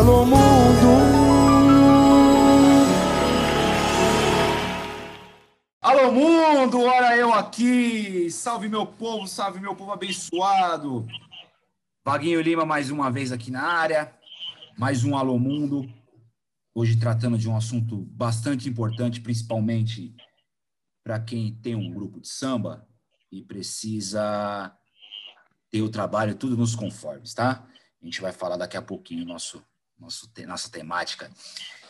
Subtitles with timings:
[0.00, 0.40] Alô mundo.
[5.82, 8.30] Alô mundo, olha eu aqui.
[8.30, 11.06] Salve meu povo, salve meu povo abençoado.
[12.02, 14.10] Vaguinho Lima mais uma vez aqui na área.
[14.78, 15.86] Mais um Alô Mundo.
[16.74, 20.16] Hoje tratando de um assunto bastante importante, principalmente
[21.04, 22.88] para quem tem um grupo de samba
[23.30, 24.74] e precisa
[25.70, 27.68] ter o trabalho tudo nos conformes, tá?
[28.00, 29.62] A gente vai falar daqui a pouquinho nosso,
[30.00, 31.30] nosso nossa temática.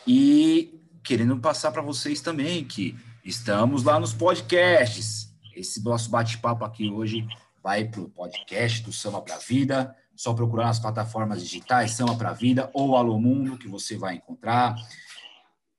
[0.05, 5.31] E querendo passar para vocês também que estamos lá nos podcasts.
[5.55, 7.27] Esse nosso bate-papo aqui hoje
[7.63, 9.95] vai para o podcast do Samba para a Vida.
[10.15, 14.15] Só procurar nas plataformas digitais Samba para a Vida ou Alô Mundo que você vai
[14.15, 14.75] encontrar.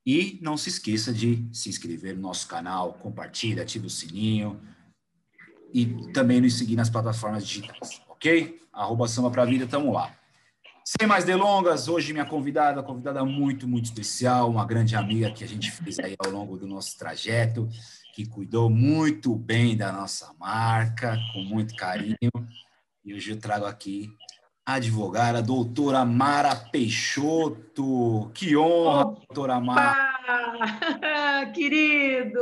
[0.05, 4.59] E não se esqueça de se inscrever no nosso canal, compartilha, ativa o sininho
[5.73, 8.61] e também nos seguir nas plataformas digitais, ok?
[8.71, 10.13] Arroba Samba Pra Vida, tamo lá.
[10.85, 15.47] Sem mais delongas, hoje minha convidada, convidada muito, muito especial, uma grande amiga que a
[15.47, 17.69] gente fez aí ao longo do nosso trajeto,
[18.13, 22.17] que cuidou muito bem da nossa marca, com muito carinho.
[23.05, 24.09] E hoje eu trago aqui
[24.65, 28.29] a advogada, doutora Mara Peixoto.
[28.33, 29.21] Que honra, Opa!
[29.27, 30.13] doutora Mara.
[31.55, 32.39] Querido,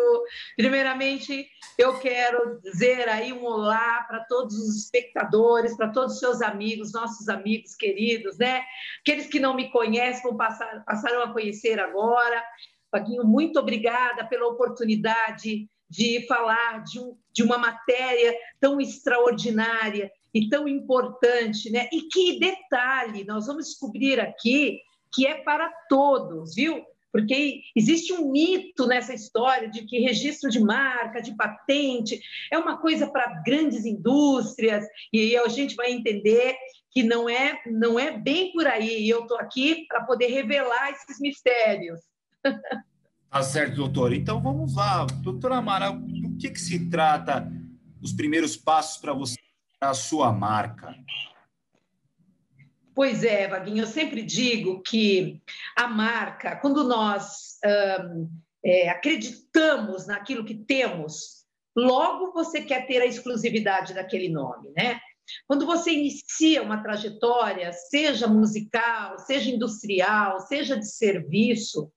[0.58, 6.42] primeiramente eu quero dizer aí um olá para todos os espectadores, para todos os seus
[6.42, 8.64] amigos, nossos amigos queridos, né?
[9.02, 12.44] Aqueles que não me conhecem vão passar, passaram a conhecer agora.
[12.92, 20.48] Paguinho, muito obrigada pela oportunidade de falar de, um, de uma matéria tão extraordinária e
[20.48, 21.90] tão importante, né?
[21.92, 24.80] E que detalhe, nós vamos descobrir aqui
[25.14, 26.82] que é para todos, viu?
[27.12, 32.20] Porque existe um mito nessa história de que registro de marca, de patente,
[32.52, 36.56] é uma coisa para grandes indústrias, e a gente vai entender
[36.92, 39.04] que não é, não é bem por aí.
[39.04, 42.00] E eu estou aqui para poder revelar esses mistérios.
[43.30, 44.14] Tá certo, doutor.
[44.14, 45.06] Então vamos lá.
[45.06, 47.50] Doutora Amara, do que, que se trata
[48.02, 49.38] os primeiros passos para você
[49.80, 50.94] a sua marca?
[52.94, 55.42] Pois é, Vaguinho, eu sempre digo que
[55.78, 57.58] a marca, quando nós
[58.16, 58.30] hum,
[58.64, 65.00] é, acreditamos naquilo que temos, logo você quer ter a exclusividade daquele nome, né?
[65.48, 71.90] Quando você inicia uma trajetória, seja musical, seja industrial, seja de serviço,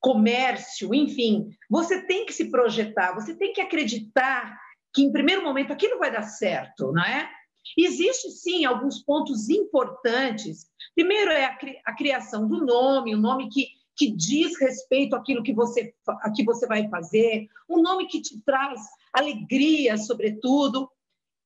[0.00, 4.58] comércio, enfim, você tem que se projetar, você tem que acreditar
[4.92, 7.30] que, em primeiro momento, aquilo vai dar certo, não é?
[7.76, 10.66] Existe sim alguns pontos importantes.
[10.94, 15.16] Primeiro é a, cri a criação do nome, o um nome que, que diz respeito
[15.16, 18.80] àquilo que você, a que você vai fazer, um nome que te traz
[19.12, 20.90] alegria, sobretudo,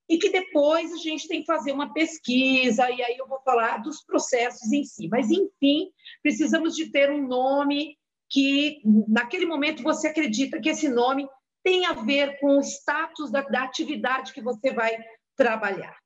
[0.09, 3.79] e que depois a gente tem que fazer uma pesquisa, e aí eu vou falar
[3.79, 5.07] dos processos em si.
[5.09, 5.89] Mas, enfim,
[6.21, 7.97] precisamos de ter um nome
[8.29, 11.29] que, naquele momento, você acredita que esse nome
[11.63, 14.97] tem a ver com o status da, da atividade que você vai
[15.37, 15.97] trabalhar.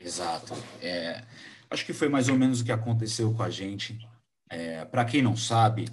[0.00, 0.54] Exato.
[0.80, 1.22] É,
[1.68, 3.98] acho que foi mais ou menos o que aconteceu com a gente.
[4.48, 5.86] É, Para quem não sabe,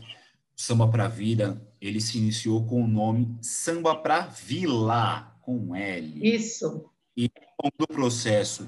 [0.55, 6.35] Samba para Vida ele se iniciou com o nome Samba para Vila com L.
[6.35, 6.89] Isso.
[7.15, 7.29] E
[7.77, 8.67] do processo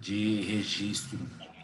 [0.00, 1.18] de registro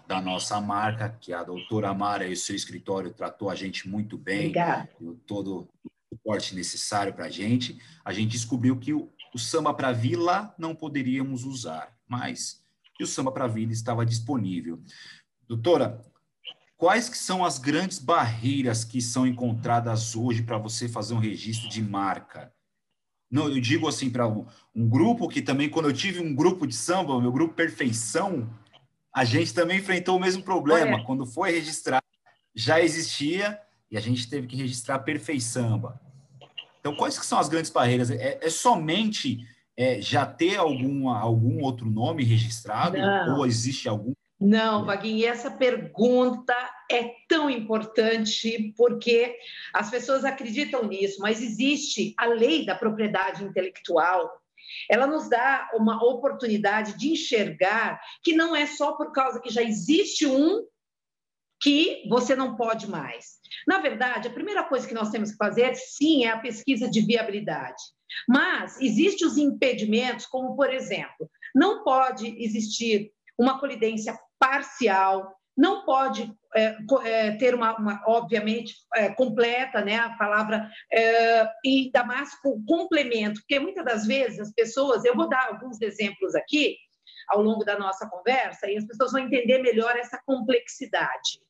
[0.06, 4.19] da nossa marca, que a doutora Mara e o seu escritório tratou a gente muito
[4.19, 4.88] bem, Obrigada.
[5.26, 5.69] todo
[6.12, 10.75] suporte necessário para a gente, a gente descobriu que o, o samba para vila não
[10.75, 12.63] poderíamos usar, mas
[12.94, 14.81] que o samba para vila estava disponível.
[15.49, 16.03] Doutora,
[16.77, 21.69] quais que são as grandes barreiras que são encontradas hoje para você fazer um registro
[21.69, 22.53] de marca?
[23.31, 26.66] Não, eu digo assim para um, um, grupo que também, quando eu tive um grupo
[26.66, 28.49] de samba, o meu grupo Perfeição,
[29.12, 30.97] a gente também enfrentou o mesmo problema.
[30.97, 31.05] Olha.
[31.05, 32.03] Quando foi registrar,
[32.55, 35.99] já existia e a gente teve que registrar Perfeição.
[36.78, 38.11] Então, quais que são as grandes barreiras?
[38.11, 39.44] É, é somente
[39.77, 42.97] é, já ter alguma, algum outro nome registrado?
[42.97, 43.39] Não.
[43.39, 44.12] Ou existe algum?
[44.41, 46.55] Não, Vaguinho, e essa pergunta
[46.91, 49.35] é tão importante porque
[49.73, 54.31] as pessoas acreditam nisso, mas existe a lei da propriedade intelectual.
[54.91, 59.62] Ela nos dá uma oportunidade de enxergar que não é só por causa que já
[59.62, 60.67] existe um
[61.62, 63.38] que você não pode mais.
[63.67, 67.00] Na verdade, a primeira coisa que nós temos que fazer, sim, é a pesquisa de
[67.00, 67.82] viabilidade.
[68.28, 76.32] Mas existem os impedimentos, como, por exemplo, não pode existir uma colidência parcial, não pode
[76.55, 82.34] é, é, ter uma, uma obviamente, é, completa, né, a palavra, é, e ainda mais
[82.40, 86.76] com complemento, porque muitas das vezes as pessoas, eu vou dar alguns exemplos aqui
[87.28, 91.40] ao longo da nossa conversa, e as pessoas vão entender melhor essa complexidade.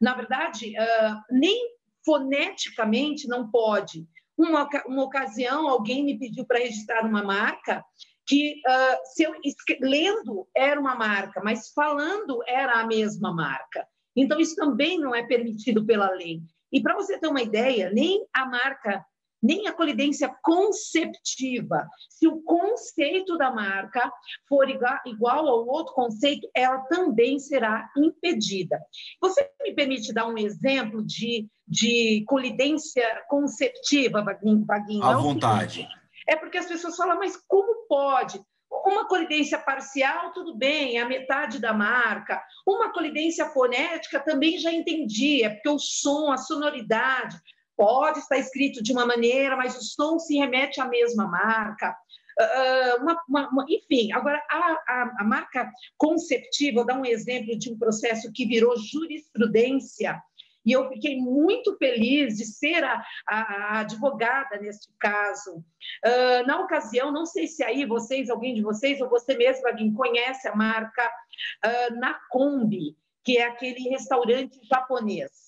[0.00, 1.74] Na verdade, uh, nem
[2.04, 4.06] foneticamente não pode.
[4.36, 7.84] Uma, uma ocasião, alguém me pediu para registrar uma marca
[8.26, 9.34] que, uh, se eu,
[9.80, 13.86] lendo, era uma marca, mas falando era a mesma marca.
[14.16, 16.40] Então, isso também não é permitido pela lei.
[16.72, 19.04] E para você ter uma ideia, nem a marca,
[19.44, 24.10] nem a colidência conceptiva, se o conceito da marca
[24.48, 28.80] for igual, ao outro conceito, ela também será impedida.
[29.20, 34.64] Você me permite dar um exemplo de, de colidência conceptiva, Vaguinho?
[35.04, 35.86] À vontade.
[36.26, 38.40] É porque as pessoas falam, mas como pode?
[38.70, 42.42] Uma colidência parcial, tudo bem, é a metade da marca.
[42.66, 47.36] Uma colidência fonética também já entendi, é porque o som, a sonoridade,
[47.76, 51.96] pode estar escrito de uma maneira, mas o som se remete à mesma marca.
[52.40, 57.56] Uh, uma, uma, uma, enfim, agora a, a, a marca conceptiva, vou dar um exemplo
[57.56, 60.20] de um processo que virou jurisprudência
[60.64, 65.58] e eu fiquei muito feliz de ser a, a, advogada neste caso.
[65.58, 69.92] Uh, na ocasião, não sei se aí vocês, alguém de vocês, ou você mesmo, alguém
[69.92, 75.43] conhece a marca uh, Nakombi, que é aquele restaurante japonês.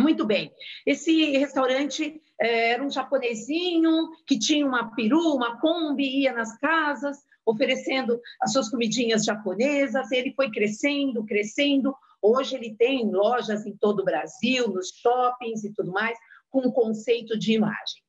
[0.00, 0.52] Muito bem.
[0.86, 7.18] Esse restaurante eh, era um japonesinho que tinha uma peru, uma Kombi, ia nas casas
[7.46, 10.10] oferecendo as suas comidinhas japonesas.
[10.10, 11.94] Ele foi crescendo, crescendo.
[12.22, 16.16] Hoje ele tem lojas em todo o Brasil, nos shoppings e tudo mais,
[16.50, 18.02] com um conceito de imagem.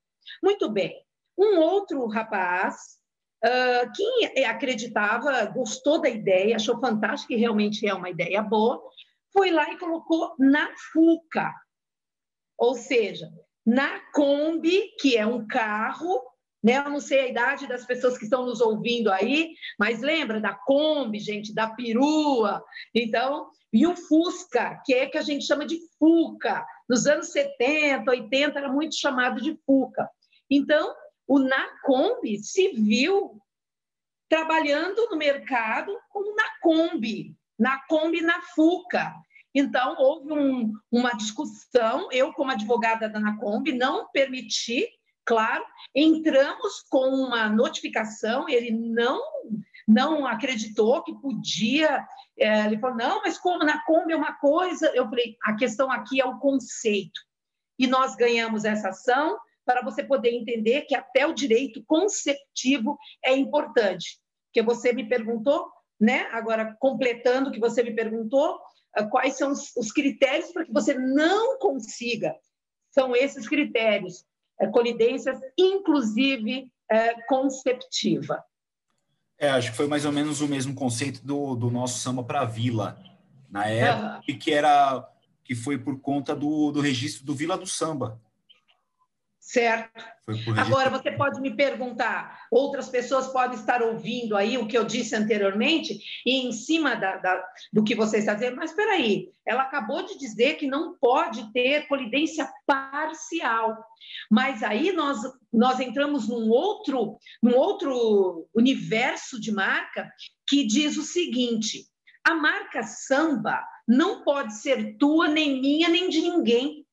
[0.44, 0.94] Muito bem.
[1.38, 2.76] Um outro rapaz
[3.44, 8.82] uh, que acreditava, gostou da ideia, achou fantástico, que realmente é uma ideia boa,
[9.34, 11.54] foi lá e colocou na FUCA,
[12.62, 13.34] ou seja,
[13.66, 16.22] na Kombi, que é um carro,
[16.64, 16.78] né?
[16.78, 20.54] Eu não sei a idade das pessoas que estão nos ouvindo aí, mas lembra da
[20.54, 22.64] Kombi, gente, da perua.
[22.94, 26.64] Então, e o Fusca, que é que a gente chama de Fuca.
[26.88, 30.08] Nos anos 70, 80, era muito chamado de Fuca.
[30.48, 30.94] Então,
[31.28, 33.42] o Nacombi se viu
[34.30, 39.12] trabalhando no mercado como Nacombi, Nacombi na Fuca.
[39.54, 44.88] Então, houve um, uma discussão, eu, como advogada da Nacombi, não permiti,
[45.26, 45.64] claro,
[45.94, 49.22] entramos com uma notificação, ele não
[49.88, 52.06] não acreditou que podia.
[52.38, 54.92] É, ele falou: não, mas como na Kombi é uma coisa.
[54.96, 57.20] Eu falei: a questão aqui é o conceito.
[57.78, 63.36] E nós ganhamos essa ação para você poder entender que até o direito conceptivo é
[63.36, 64.20] importante.
[64.54, 65.70] Que você me perguntou,
[66.00, 66.28] né?
[66.32, 68.60] Agora, completando o que você me perguntou,
[69.10, 72.36] quais são os critérios para que você não consiga?
[72.90, 74.26] São esses critérios,
[74.60, 78.44] é, colidências, inclusive é, conceptiva.
[79.38, 82.46] É, acho que foi mais ou menos o mesmo conceito do, do nosso samba para
[82.46, 83.02] Vila,
[83.50, 84.38] na época, uhum.
[84.38, 85.08] que era
[85.44, 88.22] que foi por conta do, do registro do Vila do Samba.
[89.52, 90.02] Certo.
[90.58, 95.14] Agora, você pode me perguntar, outras pessoas podem estar ouvindo aí o que eu disse
[95.14, 99.64] anteriormente, e em cima da, da, do que você está dizendo, mas espera aí, ela
[99.64, 103.78] acabou de dizer que não pode ter colidência parcial.
[104.30, 105.20] Mas aí nós,
[105.52, 110.10] nós entramos num outro, num outro universo de marca
[110.48, 111.88] que diz o seguinte:
[112.24, 116.86] a marca samba não pode ser tua, nem minha, nem de ninguém.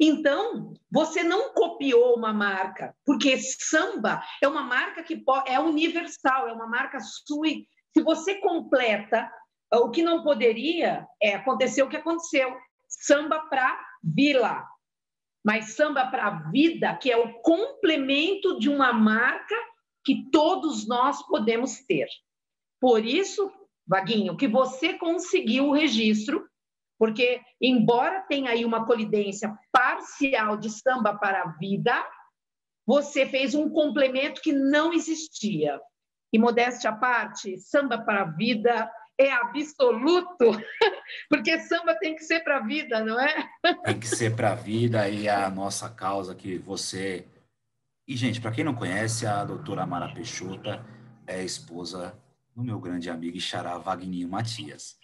[0.00, 6.52] Então, você não copiou uma marca, porque samba é uma marca que é universal, é
[6.52, 7.48] uma marca sua.
[7.92, 9.30] Se você completa
[9.72, 12.56] o que não poderia, é acontecer o que aconteceu.
[12.88, 14.64] Samba para vila,
[15.44, 19.54] mas samba para vida, que é o complemento de uma marca
[20.04, 22.08] que todos nós podemos ter.
[22.80, 23.50] Por isso,
[23.86, 26.48] Vaguinho, que você conseguiu o registro
[27.00, 31.94] porque, embora tenha aí uma colidência parcial de samba para a vida,
[32.86, 35.80] você fez um complemento que não existia.
[36.30, 40.50] E, modéstia à parte, samba para a vida é absoluto,
[41.30, 43.48] porque samba tem que ser para a vida, não é?
[43.82, 47.26] Tem que ser para a vida e a nossa causa que você.
[48.06, 50.68] E, gente, para quem não conhece, a doutora Mara Peixoto
[51.26, 52.14] é esposa
[52.54, 54.99] do meu grande amigo Ixará Vagninho Matias.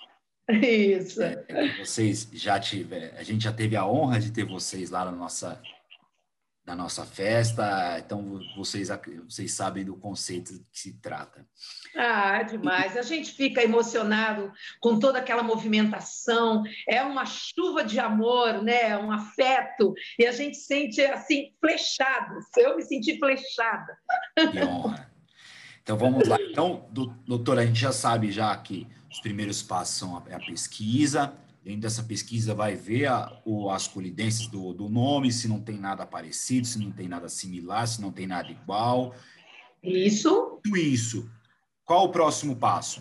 [0.49, 1.23] Isso.
[1.23, 5.05] É, é vocês já tiveram, a gente já teve a honra de ter vocês lá
[5.05, 5.61] na nossa
[6.65, 8.88] na nossa festa, então vocês
[9.25, 11.47] vocês sabem do conceito que se trata.
[11.95, 12.97] Ah, demais.
[12.97, 16.65] A gente fica emocionado com toda aquela movimentação.
[16.88, 18.99] É uma chuva de amor, né?
[18.99, 22.35] Um afeto e a gente sente assim flechado.
[22.57, 23.97] Eu me senti flechada.
[24.35, 25.15] Que honra.
[25.87, 26.37] Então vamos lá.
[26.40, 26.85] Então,
[27.25, 31.33] doutora, a gente já sabe já que os primeiros passos são a, é a pesquisa,
[31.62, 35.78] dentro dessa pesquisa vai ver a, o, as colidências do, do nome, se não tem
[35.78, 39.14] nada parecido, se não tem nada similar, se não tem nada igual.
[39.81, 40.59] Isso.
[40.64, 41.31] Tudo isso.
[41.85, 43.00] Qual o próximo passo?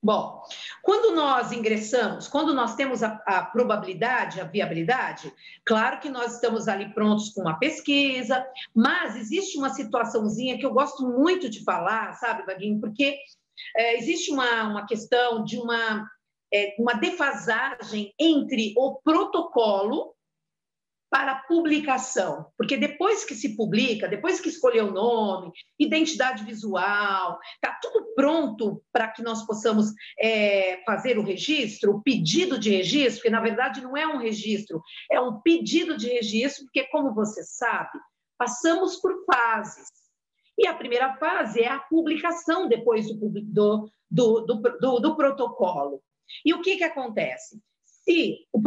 [0.00, 0.44] Bom,
[0.80, 5.32] quando nós ingressamos, quando nós temos a, a, probabilidade, a viabilidade,
[5.64, 10.72] claro que nós estamos ali prontos com uma pesquisa, mas existe uma situaçãozinha que eu
[10.72, 13.18] gosto muito de falar, sabe, Vaguinho, porque
[13.76, 16.08] é, existe uma, uma questão de uma,
[16.54, 20.14] é, uma defasagem entre o protocolo
[21.10, 27.78] para publicação, porque depois que se publica, depois que escolheu o nome, identidade visual, está
[27.80, 29.86] tudo pronto para que nós possamos
[30.20, 34.82] é, fazer o registro, o pedido de registro, que na verdade não é um registro,
[35.10, 37.98] é um pedido de registro, porque, como você sabe,
[38.36, 39.88] passamos por fases.
[40.58, 46.02] E a primeira fase é a publicação depois do, do, do, do, do protocolo.
[46.44, 47.60] E o que, que acontece?
[48.08, 48.62] Se o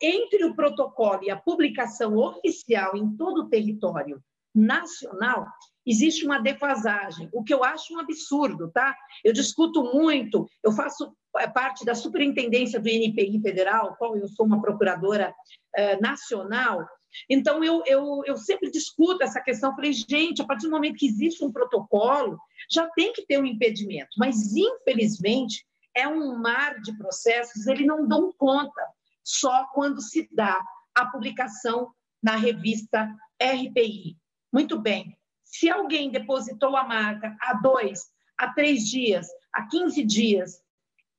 [0.00, 4.22] entre o protocolo e a publicação oficial em todo o território
[4.54, 5.46] nacional,
[5.86, 8.96] existe uma defasagem, o que eu acho um absurdo, tá?
[9.22, 14.46] Eu discuto muito, eu faço é, parte da superintendência do INPI federal, qual eu sou
[14.46, 15.34] uma procuradora
[15.76, 16.86] eh, nacional,
[17.28, 21.06] então eu, eu, eu sempre discuto essa questão, falei, gente, a partir do momento que
[21.06, 22.38] existe um protocolo,
[22.70, 25.64] já tem que ter um impedimento, mas infelizmente
[25.96, 28.86] é um mar de processos, eles não dão conta,
[29.24, 30.62] só quando se dá
[30.94, 31.90] a publicação
[32.22, 33.08] na revista
[33.40, 34.16] RPI.
[34.52, 40.62] Muito bem, se alguém depositou a marca há dois, há três dias, há 15 dias,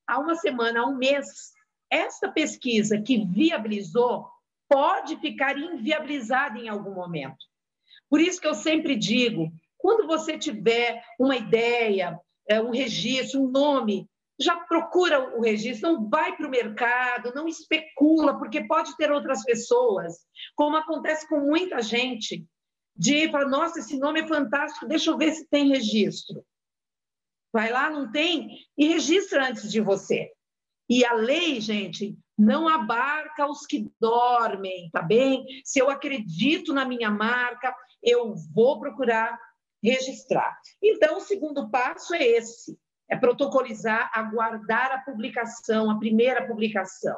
[0.05, 1.53] há uma semana, há um mês,
[1.89, 4.29] essa pesquisa que viabilizou
[4.69, 7.37] pode ficar inviabilizada em algum momento.
[8.09, 13.49] Por isso que eu sempre digo, quando você tiver uma ideia, é, um registro, um
[13.49, 14.07] nome
[14.39, 19.43] já procura o registro, não vai para o mercado, não especula, porque pode ter outras
[19.43, 20.13] pessoas,
[20.55, 22.45] como acontece com muita gente,
[22.95, 26.43] de falar, nossa, esse nome é fantástico, deixa eu ver se tem registro.
[27.51, 30.31] Vai lá, não tem, e registra antes de você.
[30.89, 35.45] E a lei, gente, não abarca os que dormem, tá bem?
[35.63, 39.37] Se eu acredito na minha marca, eu vou procurar
[39.83, 40.57] registrar.
[40.81, 42.77] Então, o segundo passo é esse
[43.09, 47.17] é protocolizar, aguardar a publicação, a primeira publicação.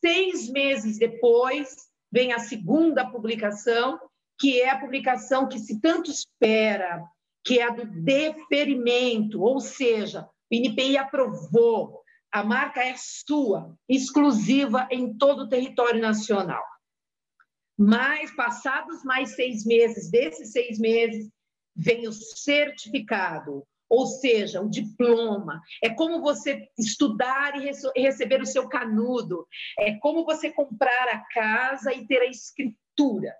[0.00, 1.74] Seis meses depois,
[2.10, 3.98] vem a segunda publicação,
[4.38, 7.02] que é a publicação que se tanto espera,
[7.44, 14.86] que é a do deferimento, ou seja, o INPI aprovou, a marca é sua, exclusiva
[14.90, 16.62] em todo o território nacional.
[17.78, 21.30] Mas, passados mais seis meses, desses seis meses,
[21.74, 27.70] vem o certificado, ou seja, o diploma, é como você estudar e
[28.00, 29.46] receber o seu canudo,
[29.78, 33.36] é como você comprar a casa e ter a escritura.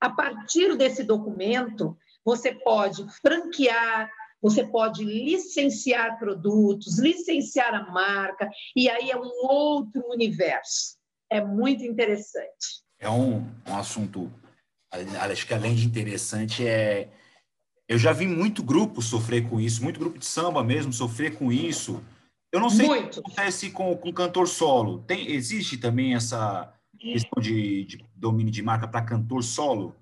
[0.00, 4.10] A partir desse documento, você pode franquear,
[4.42, 10.98] você pode licenciar produtos, licenciar a marca, e aí é um outro universo.
[11.30, 12.82] É muito interessante.
[12.98, 14.28] É um, um assunto,
[14.90, 17.08] acho que além de interessante, é
[17.92, 21.52] eu já vi muito grupo sofrer com isso, muito grupo de samba mesmo sofrer com
[21.52, 22.02] isso.
[22.50, 23.20] Eu não sei muito.
[23.20, 25.02] o que acontece com, com cantor solo.
[25.02, 29.94] Tem, existe também essa questão de, de domínio de marca para cantor solo?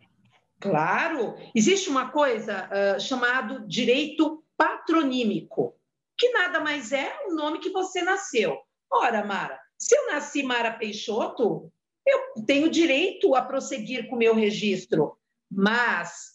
[0.61, 5.75] Claro, existe uma coisa uh, chamado direito patronímico,
[6.17, 8.57] que nada mais é o nome que você nasceu.
[8.93, 11.73] Ora, Mara, se eu nasci Mara Peixoto,
[12.07, 15.17] eu tenho direito a prosseguir com o meu registro,
[15.51, 16.30] mas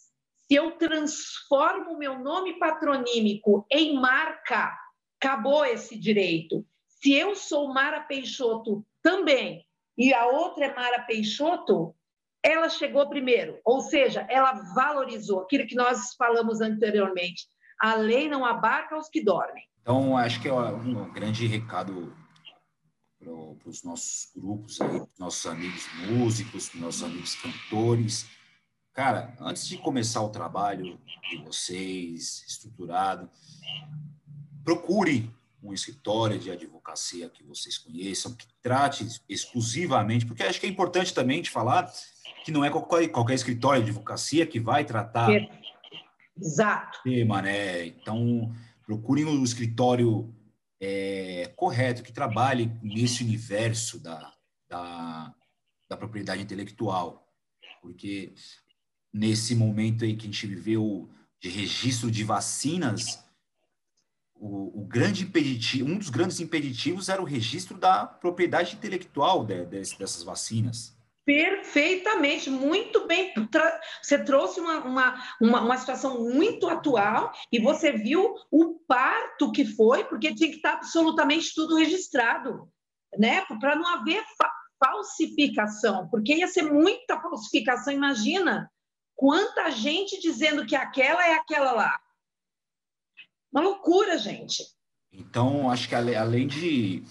[0.48, 4.72] se eu transformo o meu nome patronímico em marca,
[5.20, 6.66] acabou esse direito.
[6.88, 9.66] Se eu sou Mara Peixoto também
[9.98, 11.96] e a outra é Mara Peixoto,
[12.44, 17.48] ela chegou primeiro, ou seja, ela valorizou aquilo que nós falamos anteriormente.
[17.80, 19.64] A lei não abarca os que dormem.
[19.82, 22.16] Então, acho que é um grande recado
[23.20, 28.28] para os nossos grupos, aí, nossos amigos músicos, nossos amigos cantores,
[28.96, 30.98] Cara, antes de começar o trabalho
[31.30, 33.30] de vocês, estruturado,
[34.64, 35.30] procure
[35.62, 41.14] um escritório de advocacia que vocês conheçam, que trate exclusivamente, porque acho que é importante
[41.14, 41.92] também de falar
[42.46, 45.30] que não é qualquer, qualquer escritório de advocacia que vai tratar
[46.40, 47.00] Exato.
[47.04, 47.88] tema, né?
[47.88, 48.50] Então,
[48.86, 50.34] procure um escritório
[50.80, 54.34] é, correto, que trabalhe nesse universo da,
[54.70, 55.36] da,
[55.90, 57.28] da propriedade intelectual,
[57.82, 58.34] porque
[59.16, 63.24] nesse momento aí que a gente viveu de registro de vacinas,
[64.36, 69.66] o, o, grande impeditivo, um dos grandes impeditivos era o registro da propriedade intelectual de,
[69.66, 70.94] de, dessas vacinas.
[71.26, 73.34] Perfeitamente, muito bem.
[74.02, 79.66] Você trouxe uma, uma, uma, uma, situação muito atual e você viu o parto que
[79.66, 82.70] foi, porque tinha que estar absolutamente tudo registrado,
[83.18, 83.44] né?
[83.62, 87.94] Para não haver fa falsificação, porque ia ser muita falsificação.
[87.94, 88.70] Imagina
[89.16, 92.00] quanta gente dizendo que aquela é aquela lá.
[93.52, 94.64] Uma loucura, gente.
[95.12, 97.04] Então, acho que além de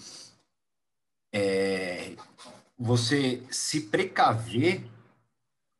[1.33, 2.15] é,
[2.77, 4.87] você se precaver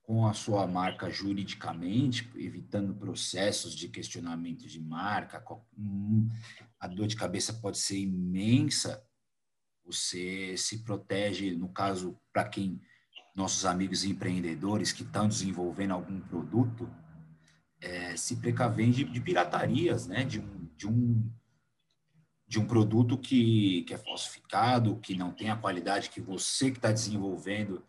[0.02, 5.44] com a sua marca juridicamente, evitando processos de questionamento de marca,
[5.78, 6.30] hum,
[6.80, 9.04] a dor de cabeça pode ser imensa.
[9.84, 12.82] Você se protege, no caso, para quem
[13.36, 16.90] nossos amigos empreendedores que estão desenvolvendo algum produto,
[17.82, 20.24] é, se precaver de, de, piratarias, né?
[20.24, 21.32] De um, de um,
[22.48, 26.78] de um produto que, que é falsificado, que não tem a qualidade que você que
[26.78, 27.84] está desenvolvendo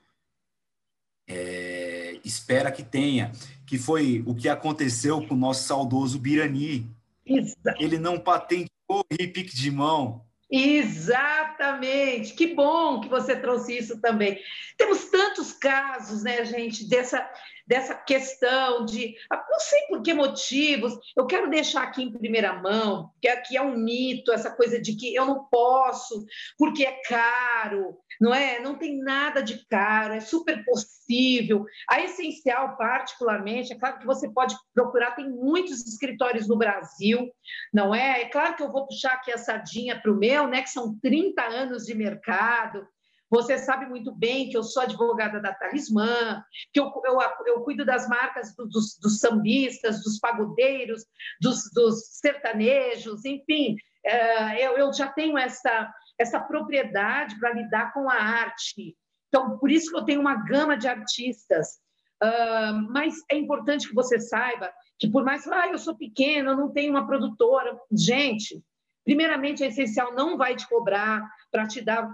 [1.29, 3.33] é, espera que tenha,
[3.67, 6.91] que foi o que aconteceu com o nosso saudoso Birani.
[7.25, 7.83] Exato.
[7.83, 10.25] Ele não patenteou o repique de mão.
[10.51, 14.41] Exatamente, que bom que você trouxe isso também.
[14.77, 17.29] Temos tantos casos, né, gente, dessa
[17.67, 22.55] dessa questão de ah, não sei por que motivos, eu quero deixar aqui em primeira
[22.55, 26.25] mão, que aqui é um mito, essa coisa de que eu não posso,
[26.57, 28.61] porque é caro, não é?
[28.61, 31.65] Não tem nada de caro, é super possível.
[31.89, 37.31] A Essencial, particularmente, é claro que você pode procurar, tem muitos escritórios no Brasil,
[37.73, 38.23] não é?
[38.23, 40.63] É claro que eu vou puxar aqui a sardinha para o meu, né?
[40.63, 42.87] Que são 30 anos de mercado,
[43.31, 46.43] você sabe muito bem que eu sou advogada da Talismã,
[46.73, 51.05] que eu, eu, eu cuido das marcas dos, dos sambistas, dos pagodeiros,
[51.41, 58.09] dos, dos sertanejos, enfim, é, eu, eu já tenho essa, essa propriedade para lidar com
[58.09, 58.97] a arte.
[59.29, 61.85] Então, por isso que eu tenho uma gama de artistas.
[62.23, 66.53] Uh, mas é importante que você saiba que, por mais que ah, eu sou pequena,
[66.53, 67.79] eu não tenho uma produtora.
[67.93, 68.63] Gente,
[69.05, 72.09] primeiramente, a Essencial não vai te cobrar para te dar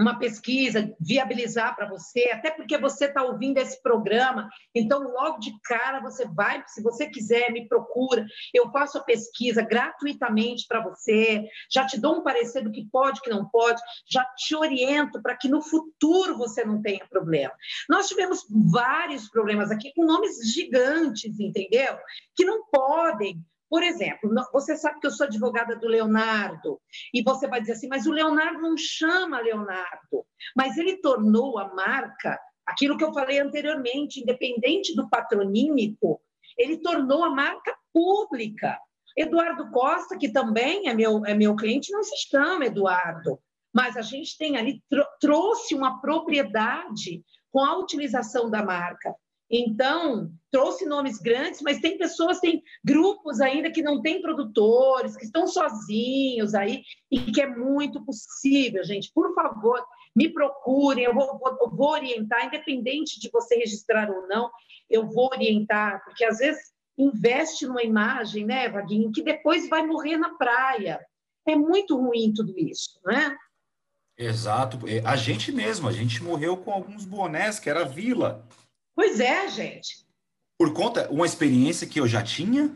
[0.00, 5.52] uma pesquisa, viabilizar para você, até porque você está ouvindo esse programa, então logo de
[5.62, 11.44] cara você vai, se você quiser, me procura, eu faço a pesquisa gratuitamente para você,
[11.70, 15.36] já te dou um parecer do que pode, que não pode, já te oriento para
[15.36, 17.52] que no futuro você não tenha problema.
[17.88, 21.96] Nós tivemos vários problemas aqui com nomes gigantes, entendeu?
[22.34, 26.80] Que não podem por exemplo, você sabe que eu sou advogada do Leonardo,
[27.12, 30.24] e você vai dizer assim, mas o Leonardo não chama Leonardo,
[30.56, 36.20] mas ele tornou a marca aquilo que eu falei anteriormente, independente do patronímico,
[36.56, 38.78] ele tornou a marca pública.
[39.16, 43.38] Eduardo Costa, que também é meu, é meu cliente, não se chama Eduardo,
[43.72, 44.82] mas a gente tem ali,
[45.20, 47.22] trouxe uma propriedade
[47.52, 49.14] com a utilização da marca.
[49.50, 55.24] Então, trouxe nomes grandes, mas tem pessoas, tem grupos ainda que não têm produtores, que
[55.24, 59.12] estão sozinhos aí, e que é muito possível, gente.
[59.12, 59.84] Por favor,
[60.16, 64.50] me procurem, eu vou, vou, vou orientar, independente de você registrar ou não,
[64.88, 70.16] eu vou orientar, porque às vezes investe numa imagem, né, Vaguinho, que depois vai morrer
[70.16, 71.04] na praia.
[71.46, 73.36] É muito ruim tudo isso, né?
[74.16, 74.78] Exato.
[74.88, 78.46] É, a gente mesmo, a gente morreu com alguns bonés, que era vila.
[78.94, 80.04] Pois é, gente.
[80.58, 82.74] Por conta, uma experiência que eu já tinha.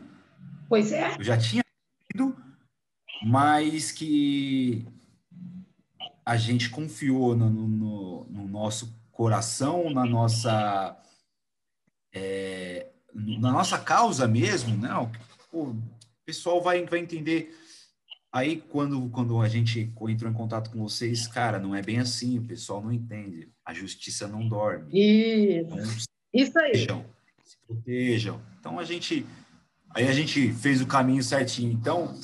[0.67, 1.15] Pois é.
[1.17, 1.63] Eu já tinha
[2.11, 2.35] tido,
[3.23, 4.85] mas que
[6.25, 10.95] a gente confiou no, no, no nosso coração, na nossa
[12.13, 14.89] é, na nossa causa mesmo, né?
[15.51, 15.75] O
[16.25, 17.55] pessoal vai, vai entender.
[18.31, 22.37] Aí, quando, quando a gente entrou em contato com vocês, cara, não é bem assim,
[22.37, 23.49] o pessoal não entende.
[23.65, 24.87] A justiça não dorme.
[24.93, 25.65] Isso.
[25.65, 25.83] Então,
[26.33, 26.85] Isso aí.
[26.85, 27.05] Protejam,
[27.43, 28.41] se protejam.
[28.59, 29.25] Então, a gente...
[29.95, 31.71] Aí a gente fez o caminho certinho.
[31.71, 32.15] Então,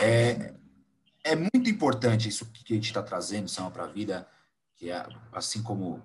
[0.00, 0.52] é,
[1.22, 4.26] é muito importante isso que a gente está trazendo, São para a Vida,
[4.76, 6.02] que é, assim como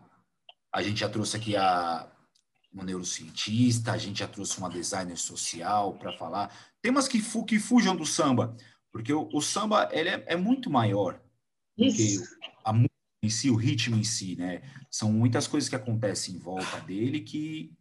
[0.71, 2.07] a gente já trouxe aqui a,
[2.71, 6.55] uma neurocientista, a gente já trouxe uma designer social para falar.
[6.81, 8.55] Temas que, fu, que fujam do samba.
[8.97, 11.21] Porque o, o samba ele é, é, muito maior
[11.77, 12.23] Isso.
[12.23, 14.63] do que a música em si, o ritmo em si, né?
[14.89, 17.71] São muitas coisas que acontecem em volta dele que,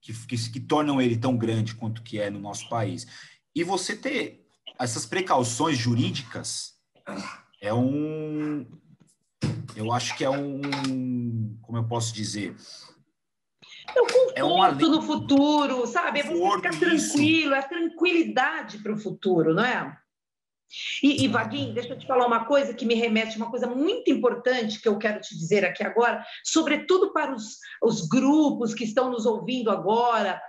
[0.00, 3.08] que, que, que tornam ele tão grande quanto que é no nosso país.
[3.52, 4.46] E você ter
[4.78, 6.74] essas precauções jurídicas
[7.60, 8.64] é um...
[9.74, 11.58] Eu acho que é um...
[11.60, 12.54] Como eu posso dizer?
[13.96, 16.20] É um conforto é uma no futuro, sabe?
[16.20, 17.52] É você ficar tranquilo, isso.
[17.52, 20.00] é tranquilidade para o futuro, não é?
[21.02, 24.10] E, e Vaguinho, deixa eu te falar uma coisa que me remete, uma coisa muito
[24.10, 29.10] importante que eu quero te dizer aqui agora, sobretudo para os, os grupos que estão
[29.10, 30.40] nos ouvindo agora.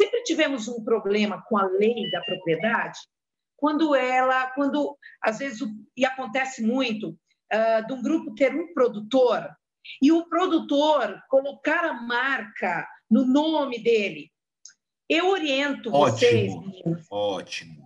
[0.00, 2.98] Sempre tivemos um problema com a lei da propriedade,
[3.56, 5.60] quando ela, quando às vezes,
[5.96, 9.48] e acontece muito, uh, de um grupo ter um produtor
[10.02, 14.30] e o produtor colocar a marca no nome dele.
[15.08, 17.06] Eu oriento ótimo, vocês.
[17.10, 17.83] Ótimo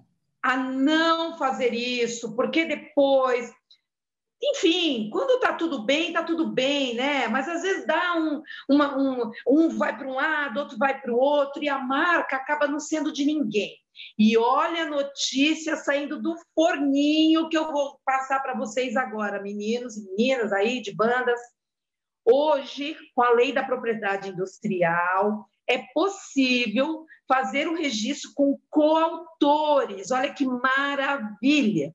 [0.48, 3.52] a não fazer isso, porque depois.
[4.42, 7.28] Enfim, quando está tudo bem, está tudo bem, né?
[7.28, 11.12] Mas às vezes dá um, uma, um, um vai para um lado, outro vai para
[11.12, 13.76] o outro, e a marca acaba não sendo de ninguém.
[14.18, 19.98] E olha a notícia saindo do forninho que eu vou passar para vocês agora, meninos
[19.98, 21.40] e meninas aí de bandas.
[22.24, 30.10] Hoje, com a lei da propriedade industrial, é possível fazer o registro com coautores.
[30.10, 31.94] Olha que maravilha!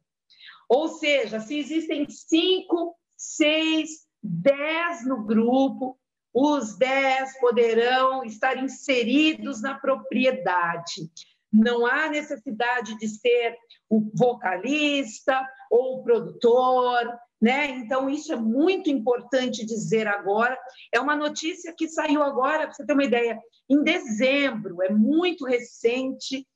[0.69, 5.99] Ou seja, se existem cinco, seis, dez no grupo,
[6.33, 11.11] os dez poderão estar inseridos na propriedade.
[11.51, 13.55] Não há necessidade de ser
[13.89, 17.71] o vocalista ou o produtor, né?
[17.71, 20.57] Então, isso é muito importante dizer agora.
[20.93, 23.37] É uma notícia que saiu agora, para você ter uma ideia,
[23.69, 26.47] em dezembro, é muito recente.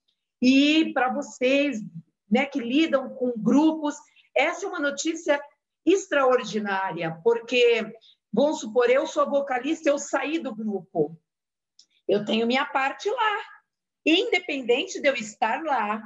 [0.42, 1.82] E para vocês
[2.32, 3.96] né, que lidam com grupos,
[4.34, 5.42] essa é uma notícia
[5.86, 7.86] extraordinária, porque,
[8.32, 11.20] vamos supor, eu sou vocalista, eu saí do grupo,
[12.08, 13.42] eu tenho minha parte lá.
[14.06, 16.02] Independente de eu estar lá,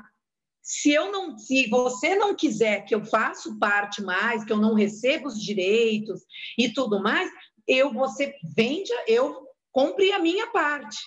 [0.61, 4.73] se eu não, se você não quiser que eu faça parte mais, que eu não
[4.73, 6.21] receba os direitos
[6.57, 7.29] e tudo mais,
[7.67, 10.97] eu você vende, eu compre a minha parte.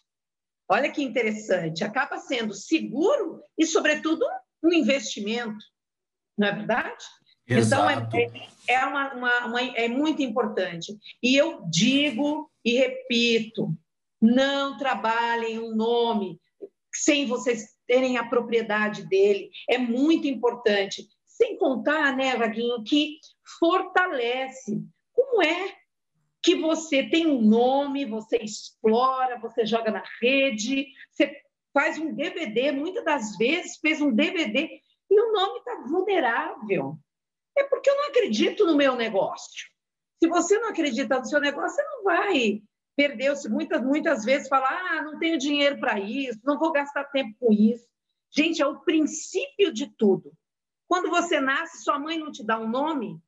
[0.69, 4.25] Olha que interessante, acaba sendo seguro e, sobretudo,
[4.63, 5.65] um investimento,
[6.39, 7.05] não é verdade?
[7.47, 8.01] Exato.
[8.01, 10.97] Então, é, é, uma, uma, uma, é muito importante.
[11.23, 13.77] E eu digo e repito:
[14.21, 16.41] não trabalhem um nome
[16.95, 21.07] sem vocês terem a propriedade dele, é muito importante.
[21.27, 23.19] Sem contar, né, Vaguinho, que
[23.59, 24.83] fortalece.
[25.13, 25.75] Como é
[26.43, 31.35] que você tem um nome, você explora, você joga na rede, você
[31.73, 36.97] faz um DVD, muitas das vezes fez um DVD e o nome está vulnerável.
[37.57, 39.69] É porque eu não acredito no meu negócio.
[40.23, 42.63] Se você não acredita no seu negócio, você não vai
[42.97, 47.35] perdeu-se muitas, muitas vezes falar, ah, não tenho dinheiro para isso, não vou gastar tempo
[47.39, 47.87] com isso.
[48.31, 50.33] Gente, é o princípio de tudo.
[50.87, 53.21] Quando você nasce, sua mãe não te dá um nome?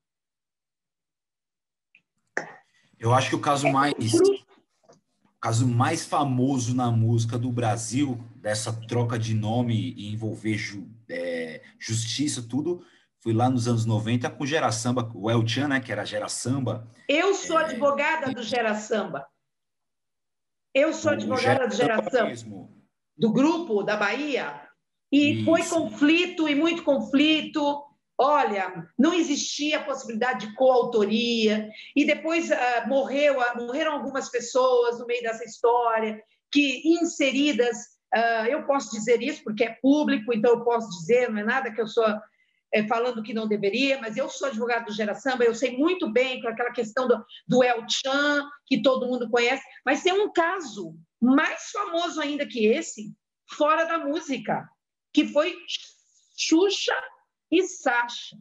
[2.99, 8.73] Eu acho que o caso mais o caso mais famoso na música do Brasil dessa
[8.73, 12.85] troca de nome e envolver ju, é, justiça tudo
[13.21, 16.05] foi lá nos anos 90 com o Gera Samba, o El Chan, né, que era
[16.05, 16.89] Gera Samba.
[17.09, 19.27] Eu sou é, advogada do Gera Samba.
[20.77, 22.69] Eu sou advogada do Geração,
[23.17, 24.61] do grupo da Bahia,
[25.11, 25.45] e Isso.
[25.47, 27.83] foi conflito e muito conflito.
[28.19, 34.99] Olha, não existia a possibilidade de coautoria, e depois uh, morreu, uh, morreram algumas pessoas
[34.99, 37.79] no meio dessa história, que inseridas,
[38.15, 41.73] uh, eu posso dizer isso porque é público, então eu posso dizer, não é nada
[41.73, 42.05] que eu sou
[42.73, 46.11] é, falando que não deveria, mas eu sou advogado do Gera Samba, eu sei muito
[46.13, 50.33] bem com aquela questão do, do El Chan, que todo mundo conhece, mas tem um
[50.33, 53.15] caso mais famoso ainda que esse,
[53.51, 54.69] fora da música,
[55.13, 55.57] que foi
[56.37, 56.97] Xuxa
[57.51, 58.37] e Sasha.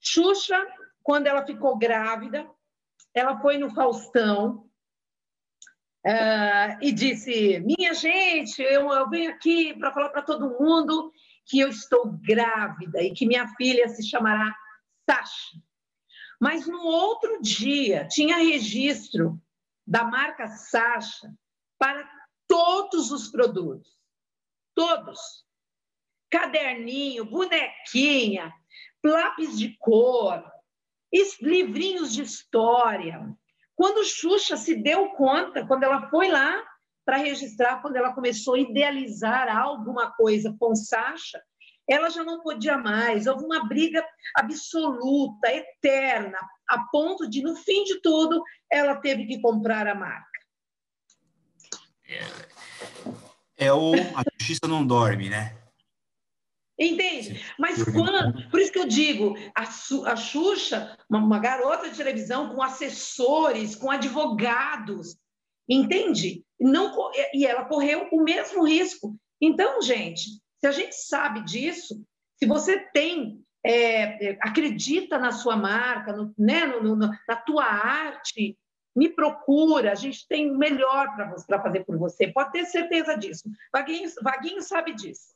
[0.00, 0.66] Xuxa,
[1.02, 2.48] quando ela ficou grávida,
[3.14, 4.70] ela foi no Faustão
[6.06, 11.12] uh, e disse: Minha gente, eu, eu venho aqui para falar para todo mundo
[11.46, 14.54] que eu estou grávida e que minha filha se chamará
[15.08, 15.58] Sasha.
[16.40, 19.40] Mas no outro dia tinha registro
[19.86, 21.32] da marca Sasha
[21.78, 22.08] para
[22.46, 23.98] todos os produtos.
[24.74, 25.44] Todos.
[26.30, 28.52] Caderninho, bonequinha,
[29.04, 30.44] lápis de cor,
[31.42, 33.36] livrinhos de história.
[33.74, 36.69] Quando Xuxa se deu conta, quando ela foi lá
[37.04, 41.42] para registrar quando ela começou a idealizar alguma coisa com Sasha,
[41.88, 43.26] ela já não podia mais.
[43.26, 44.04] Houve uma briga
[44.36, 50.30] absoluta, eterna, a ponto de, no fim de tudo, ela teve que comprar a marca.
[52.08, 55.56] É, é o a justiça não dorme, né?
[56.78, 57.44] Entende?
[57.58, 59.64] Mas quando, por isso que eu digo, a,
[60.10, 65.18] a Xuxa, uma, uma garota de televisão com assessores, com advogados,
[65.70, 66.44] entende?
[66.60, 66.92] Não,
[67.32, 69.16] e ela correu o mesmo risco.
[69.40, 70.22] Então, gente,
[70.58, 72.02] se a gente sabe disso,
[72.42, 78.56] Se você tem, é, acredita na sua marca, no, né, no, no, na tua arte,
[78.96, 81.06] me procura, a gente tem o melhor
[81.46, 82.28] para fazer por você.
[82.28, 83.48] Pode ter certeza disso.
[83.70, 85.34] Vaguinho, Vaguinho sabe disso.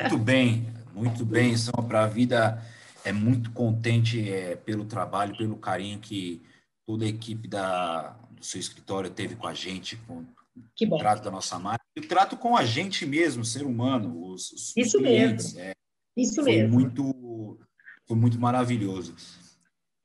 [0.00, 1.56] Muito bem, muito bem.
[1.56, 2.60] São para a vida
[3.04, 6.42] é muito contente é, pelo trabalho, pelo carinho que
[6.84, 10.24] toda a equipe da, do seu escritório teve com a gente, com
[10.80, 14.52] o trato da nossa marca, e o trato com a gente mesmo, ser humano, os,
[14.52, 15.54] os Isso clientes.
[15.54, 15.60] Mesmo.
[15.60, 15.72] É,
[16.16, 16.72] Isso foi mesmo.
[16.74, 17.58] Muito,
[18.06, 19.14] foi muito maravilhoso.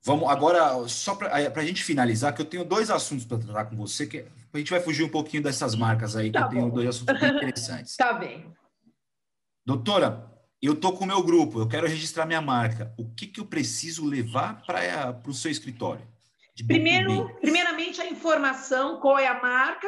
[0.03, 3.75] Vamos agora, só para a gente finalizar, que eu tenho dois assuntos para tratar com
[3.75, 6.71] você, que a gente vai fugir um pouquinho dessas marcas aí, que tá eu tenho
[6.71, 7.95] dois assuntos bem interessantes.
[7.97, 8.51] tá bem.
[9.63, 12.93] Doutora, eu tô com o meu grupo, eu quero registrar minha marca.
[12.97, 16.07] O que, que eu preciso levar para o seu escritório?
[16.67, 17.90] Primeiro, primeiramente,
[18.21, 19.87] informação, qual é a marca.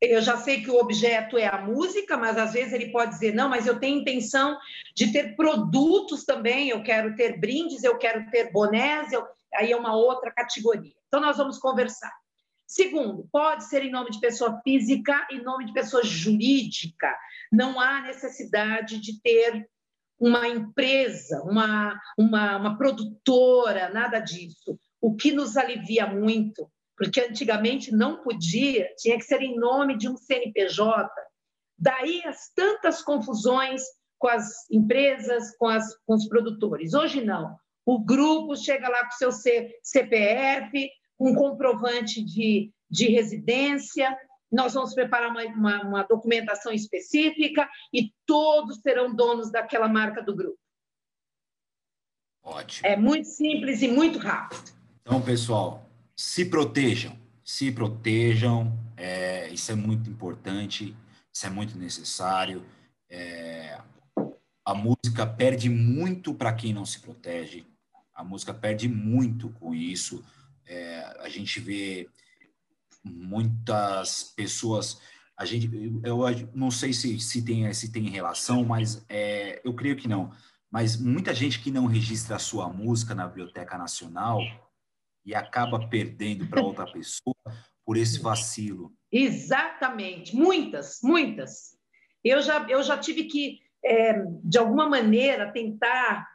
[0.00, 3.34] Eu já sei que o objeto é a música, mas às vezes ele pode dizer,
[3.34, 4.58] não, mas eu tenho intenção
[4.94, 9.26] de ter produtos também, eu quero ter brindes, eu quero ter bonés, eu...
[9.54, 10.92] aí é uma outra categoria.
[11.06, 12.12] Então, nós vamos conversar.
[12.66, 17.14] Segundo, pode ser em nome de pessoa física em nome de pessoa jurídica.
[17.52, 19.66] Não há necessidade de ter
[20.18, 27.92] uma empresa, uma, uma, uma produtora, nada disso o que nos alivia muito, porque antigamente
[27.92, 31.10] não podia, tinha que ser em nome de um CNPJ.
[31.78, 33.82] Daí as tantas confusões
[34.18, 36.94] com as empresas, com, as, com os produtores.
[36.94, 37.56] Hoje não.
[37.84, 39.30] O grupo chega lá com seu
[39.82, 44.16] CPF, um comprovante de, de residência,
[44.50, 50.34] nós vamos preparar uma, uma, uma, documentação específica e todos serão donos daquela marca do
[50.34, 50.58] grupo.
[52.42, 52.86] Ótimo.
[52.86, 54.72] É muito simples e muito rápido.
[55.02, 55.85] Então, pessoal,
[56.16, 60.96] se protejam, se protejam, é, isso é muito importante,
[61.32, 62.64] isso é muito necessário.
[63.10, 63.78] É,
[64.64, 67.66] a música perde muito para quem não se protege,
[68.14, 70.24] a música perde muito com isso.
[70.64, 72.08] É, a gente vê
[73.04, 75.00] muitas pessoas
[75.36, 75.70] a gente
[76.02, 76.18] eu,
[76.54, 80.32] não sei se, se tem se tem relação mas é, eu creio que não
[80.68, 84.40] mas muita gente que não registra a sua música na biblioteca nacional
[85.26, 87.34] e acaba perdendo para outra pessoa
[87.84, 88.92] por esse vacilo.
[89.10, 91.76] Exatamente, muitas, muitas.
[92.24, 96.26] Eu já, eu já tive que, é, de alguma maneira, tentar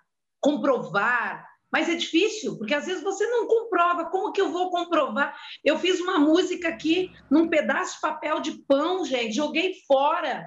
[0.42, 4.10] comprovar, mas é difícil, porque às vezes você não comprova.
[4.10, 5.38] Como que eu vou comprovar?
[5.64, 10.46] Eu fiz uma música aqui num pedaço de papel de pão, gente, joguei fora.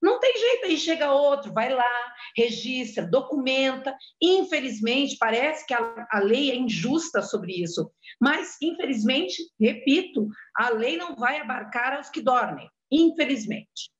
[0.00, 3.96] Não tem jeito, aí chega outro, vai lá, registra, documenta.
[4.22, 10.96] Infelizmente, parece que a, a, lei é injusta sobre isso, mas, infelizmente, repito, a lei
[10.96, 13.90] não vai abarcar os que dormem, infelizmente.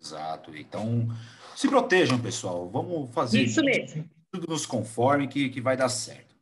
[0.00, 0.56] Exato.
[0.56, 1.08] Então,
[1.56, 2.68] se protejam, pessoal.
[2.68, 4.08] Vamos fazer isso mesmo.
[4.30, 6.36] Tudo nos conforme que, que vai dar certo.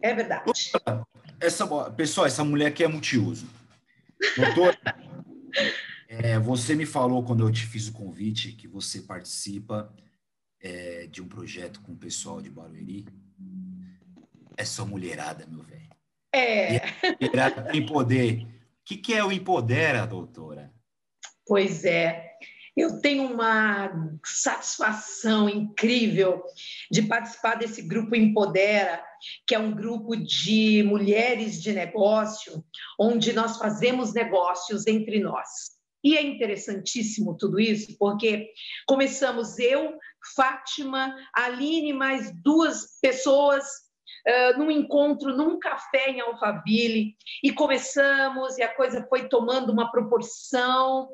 [0.00, 0.50] É verdade.
[1.38, 3.46] Essa, pessoal, essa mulher aqui é multiuso.
[4.36, 4.78] Doutor.
[6.20, 9.90] É, você me falou quando eu te fiz o convite que você participa
[10.60, 13.06] é, de um projeto com o pessoal de Barueri.
[14.54, 15.88] É só mulherada, meu velho.
[16.34, 16.82] É.
[17.18, 18.42] mulherada tem poder.
[18.42, 18.48] O
[18.84, 20.70] que, que é o Empodera, doutora?
[21.46, 22.30] Pois é.
[22.76, 26.42] Eu tenho uma satisfação incrível
[26.90, 29.02] de participar desse grupo Empodera,
[29.46, 32.62] que é um grupo de mulheres de negócio,
[33.00, 35.81] onde nós fazemos negócios entre nós.
[36.02, 38.50] E é interessantíssimo tudo isso, porque
[38.86, 39.96] começamos eu,
[40.34, 43.64] Fátima, Aline, mais duas pessoas
[44.26, 49.90] uh, num encontro, num café em Alphaville, e começamos, e a coisa foi tomando uma
[49.90, 51.08] proporção,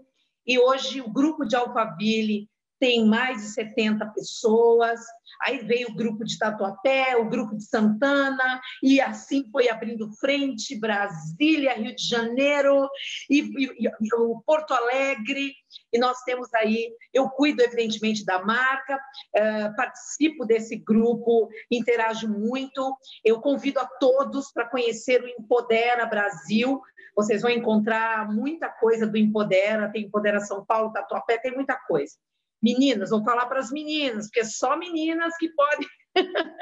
[0.47, 2.49] e hoje o grupo de Alphaville
[2.81, 5.01] tem mais de 70 pessoas,
[5.43, 10.79] Aí veio o grupo de Tatuapé, o grupo de Santana, e assim foi abrindo frente,
[10.79, 12.89] Brasília, Rio de Janeiro
[13.31, 15.53] e, e, e o Porto Alegre.
[15.93, 22.97] E nós temos aí, eu cuido evidentemente da marca, uh, participo desse grupo, interajo muito.
[23.25, 26.81] Eu convido a todos para conhecer o Empodera Brasil.
[27.17, 32.15] Vocês vão encontrar muita coisa do Empodera, tem Empodera São Paulo, Tatuapé, tem muita coisa.
[32.63, 35.89] Meninas, vou falar para as meninas, porque é só meninas que podem.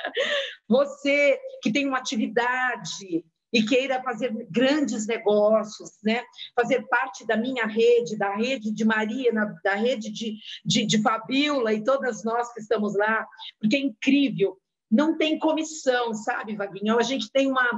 [0.68, 6.22] Você que tem uma atividade e queira fazer grandes negócios, né?
[6.54, 9.32] fazer parte da minha rede, da rede de Maria,
[9.64, 13.26] da rede de, de, de Fabiola e todas nós que estamos lá,
[13.58, 14.58] porque é incrível.
[14.90, 16.98] Não tem comissão, sabe, Vaguinho?
[16.98, 17.68] A gente tem uma,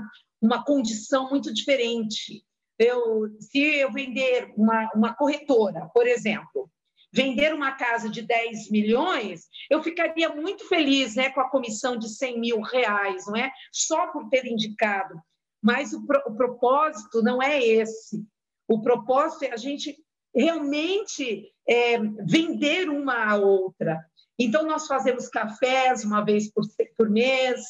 [0.43, 2.45] uma condição muito diferente.
[2.79, 6.71] Eu, se eu vender uma, uma corretora, por exemplo,
[7.13, 12.09] vender uma casa de 10 milhões, eu ficaria muito feliz né, com a comissão de
[12.09, 13.51] 100 mil reais, não é?
[13.73, 15.21] Só por ter indicado.
[15.63, 18.23] Mas o, pro, o propósito não é esse.
[18.69, 19.97] O propósito é a gente
[20.35, 23.99] realmente é, vender uma a outra.
[24.39, 26.65] Então, nós fazemos cafés uma vez por,
[26.97, 27.61] por mês,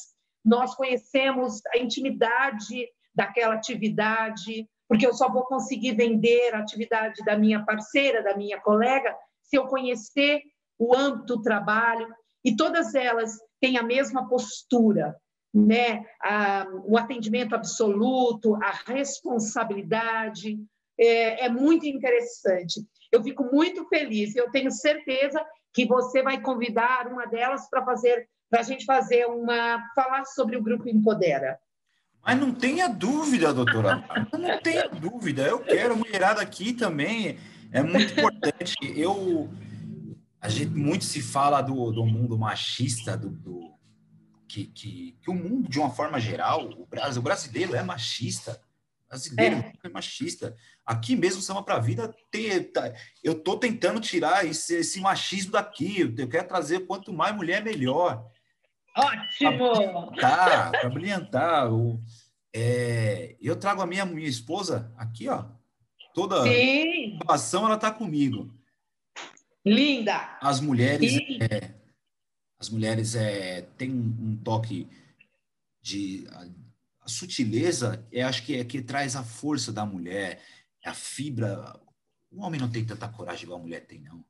[0.45, 7.37] nós conhecemos a intimidade daquela atividade, porque eu só vou conseguir vender a atividade da
[7.37, 9.15] minha parceira, da minha colega,
[9.49, 10.41] se eu conhecer
[10.77, 12.07] o âmbito do trabalho,
[12.43, 15.15] e todas elas têm a mesma postura,
[15.53, 16.05] né?
[16.85, 20.57] o atendimento absoluto, a responsabilidade,
[20.97, 22.85] é, é muito interessante.
[23.11, 28.27] Eu fico muito feliz, eu tenho certeza que você vai convidar uma delas para fazer
[28.49, 31.59] para a gente fazer uma falar sobre o grupo Empodera.
[32.25, 34.03] Mas não tenha dúvida, doutora.
[34.33, 35.43] não tenha dúvida.
[35.43, 37.37] Eu quero mulherada aqui também.
[37.71, 38.75] É muito importante.
[38.95, 39.49] Eu
[40.41, 43.77] a gente muito se fala do, do mundo machista, do, do
[44.47, 48.59] que, que, que, o mundo de uma forma geral, o, o brasileiro é machista
[49.09, 49.73] brasileiro é.
[49.83, 50.55] é machista.
[50.85, 55.51] Aqui mesmo, Samba para a Vida, tem, tá, eu estou tentando tirar esse, esse, machismo
[55.51, 56.13] daqui.
[56.17, 58.25] Eu quero trazer quanto mais mulher, melhor.
[58.95, 60.11] Ótimo!
[60.15, 61.71] Para brilhantar.
[61.73, 62.01] O,
[62.53, 65.45] é, eu trago a minha, minha esposa aqui, ó.
[66.19, 67.17] Toda Sim.
[67.29, 68.53] ação ela está comigo.
[69.65, 70.37] Linda!
[70.41, 71.73] As mulheres, é,
[72.59, 74.85] as mulheres é, têm um toque
[75.81, 76.27] de
[77.05, 80.43] sutileza, eu acho que é que traz a força da mulher,
[80.83, 81.79] a fibra.
[82.29, 84.23] O homem não tem tanta coragem igual a mulher tem, não.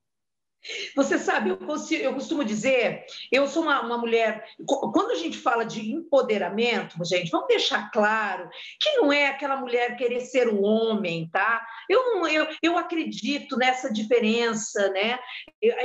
[0.95, 4.45] Você sabe, eu, costumo dizer, eu sou uma, uma, mulher.
[4.65, 9.95] Quando a gente fala de empoderamento, gente, vamos deixar claro que não é aquela mulher
[9.95, 11.65] querer ser o homem, tá?
[11.89, 15.17] Eu, eu, eu acredito nessa diferença, né?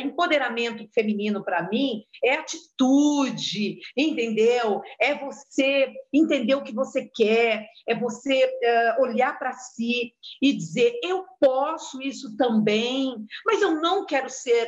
[0.01, 4.83] Empoderamento feminino, para mim, é atitude, entendeu?
[5.01, 10.99] É você entender o que você quer, é você uh, olhar para si e dizer:
[11.03, 13.15] eu posso isso também,
[13.47, 14.64] mas eu não quero ser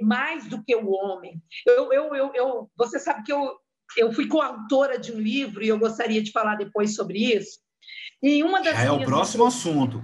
[0.00, 1.40] mais do que o homem.
[1.66, 3.56] Eu, eu, eu, eu, você sabe que eu,
[3.96, 7.58] eu fui coautora de um livro e eu gostaria de falar depois sobre isso.
[8.22, 10.02] E uma das já é o próximo assunto.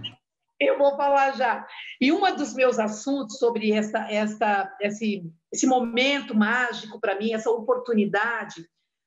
[0.59, 1.67] Eu vou falar já.
[1.99, 7.51] E um dos meus assuntos sobre essa, essa, esse, esse momento mágico para mim, essa
[7.51, 8.67] oportunidade,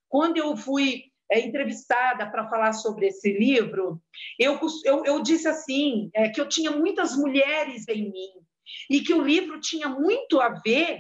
[0.10, 4.02] quando eu fui é, entrevistada para falar sobre esse livro,
[4.40, 8.30] eu, eu, eu disse assim, é, que eu tinha muitas mulheres em mim,
[8.90, 11.00] e que o livro tinha muito a ver,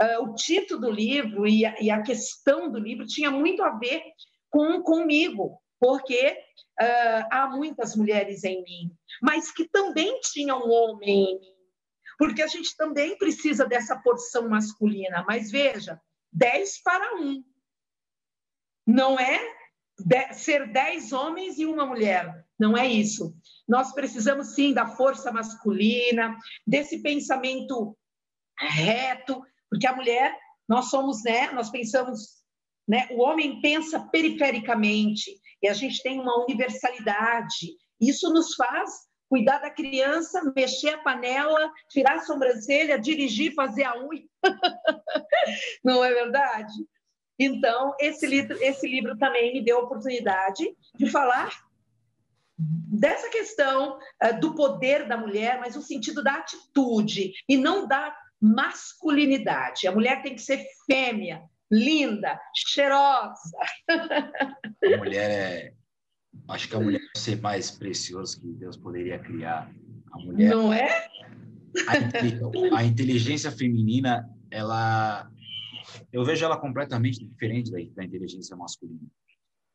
[0.00, 3.70] uh, o título do livro e a, e a, questão do livro tinha muito a
[3.70, 4.02] ver
[4.50, 6.36] com comigo, porque
[6.80, 8.90] uh, há muitas mulheres em mim,
[9.22, 11.54] mas que também tinham um homem em mim,
[12.18, 16.00] porque a gente também precisa dessa porção masculina, mas veja,
[16.32, 17.44] 10 para 1.
[18.86, 19.40] Não é
[20.32, 22.44] ser 10 homens e uma mulher.
[22.58, 23.34] Não é isso.
[23.66, 27.96] Nós precisamos sim da força masculina, desse pensamento
[28.58, 30.36] reto, porque a mulher,
[30.68, 31.50] nós somos, né?
[31.52, 32.42] Nós pensamos,
[32.86, 33.08] né?
[33.12, 35.30] O homem pensa perifericamente
[35.62, 37.76] e a gente tem uma universalidade.
[38.00, 38.90] Isso nos faz
[39.28, 44.22] cuidar da criança, mexer a panela, tirar a sobrancelha, dirigir, fazer a unha.
[45.82, 46.72] Não é verdade?
[47.38, 51.50] Então, esse livro, esse livro também me deu a oportunidade de falar
[52.58, 58.16] dessa questão uh, do poder da mulher, mas no sentido da atitude e não da
[58.40, 59.86] masculinidade.
[59.86, 63.58] A mulher tem que ser fêmea, linda, cheirosa.
[63.88, 65.74] A mulher é.
[66.48, 69.72] Acho que a mulher é o ser mais precioso que Deus poderia criar.
[70.12, 70.50] A mulher.
[70.50, 71.08] Não é?
[71.88, 75.28] A, a inteligência feminina, ela.
[76.12, 79.06] Eu vejo ela completamente diferente da, da inteligência masculina.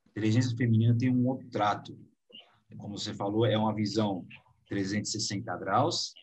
[0.05, 1.97] A inteligência feminina tem um outro trato
[2.77, 4.25] como você falou, é uma visão
[4.67, 6.13] 360 graus.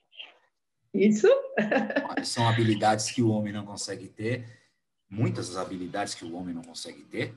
[0.94, 1.28] Isso.
[2.24, 4.46] São habilidades que o homem não consegue ter,
[5.10, 7.34] muitas das habilidades que o homem não consegue ter.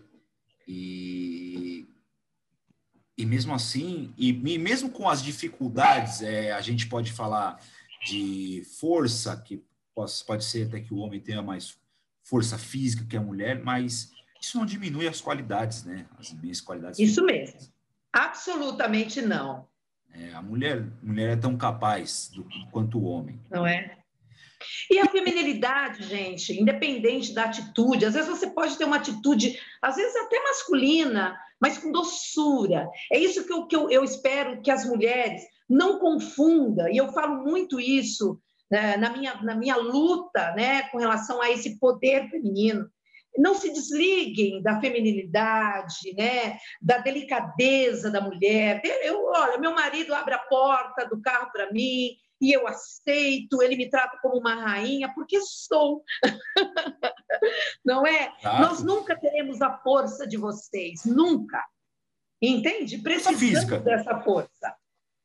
[0.68, 1.88] E,
[3.18, 7.60] e mesmo assim, e, e mesmo com as dificuldades, é, a gente pode falar
[8.06, 9.64] de força, que
[9.96, 11.78] pode, pode ser até que o homem tenha mais
[12.24, 16.08] força física que a mulher, mas isso não diminui as qualidades, né?
[16.18, 17.00] As minhas qualidades.
[17.00, 17.60] Isso mesmo.
[18.12, 19.68] Absolutamente não.
[20.14, 23.40] É, a mulher, mulher é tão capaz do, quanto o homem.
[23.50, 23.98] Não é?
[24.92, 29.96] E a feminilidade, gente, independente da atitude, às vezes você pode ter uma atitude, às
[29.96, 32.90] vezes até masculina, mas com doçura.
[33.12, 37.14] É isso que eu, que eu, eu espero que as mulheres não confundam, e eu
[37.14, 42.30] falo muito isso né, na, minha, na minha luta né, com relação a esse poder
[42.30, 42.90] feminino.
[43.38, 48.82] Não se desliguem da feminilidade, né, da delicadeza da mulher.
[49.04, 53.76] Eu, olha, meu marido abre a porta do carro para mim, e eu aceito, ele
[53.76, 56.04] me trata como uma rainha, porque sou.
[57.86, 58.34] Não é?
[58.44, 61.64] Nós nunca teremos a força de vocês, nunca.
[62.42, 62.98] Entende?
[62.98, 64.76] Precisamos dessa força.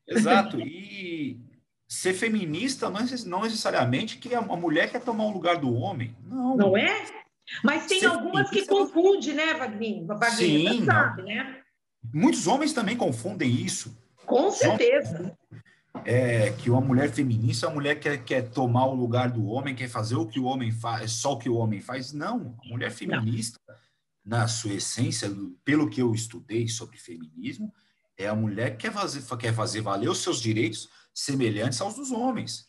[0.07, 0.59] Exato.
[0.67, 1.41] E
[1.87, 6.15] ser feminista não, não necessariamente que a mulher quer tomar o lugar do homem.
[6.25, 6.57] Não.
[6.57, 7.24] Não é?
[7.63, 10.07] Mas tem ser algumas que confundem, né, Vagninho?
[10.31, 10.79] Sim.
[10.79, 11.61] Você sabe, né?
[12.13, 13.97] Muitos homens também confundem isso.
[14.27, 15.37] Com certeza.
[16.05, 19.89] É, que uma mulher feminista, a mulher quer, quer tomar o lugar do homem, quer
[19.89, 22.13] fazer o que o homem faz, só o que o homem faz.
[22.13, 23.75] Não, a mulher feminista, não.
[24.25, 25.31] na sua essência,
[25.65, 27.73] pelo que eu estudei sobre feminismo,
[28.19, 32.11] é a mulher que quer fazer, quer fazer valer os seus direitos semelhantes aos dos
[32.11, 32.67] homens.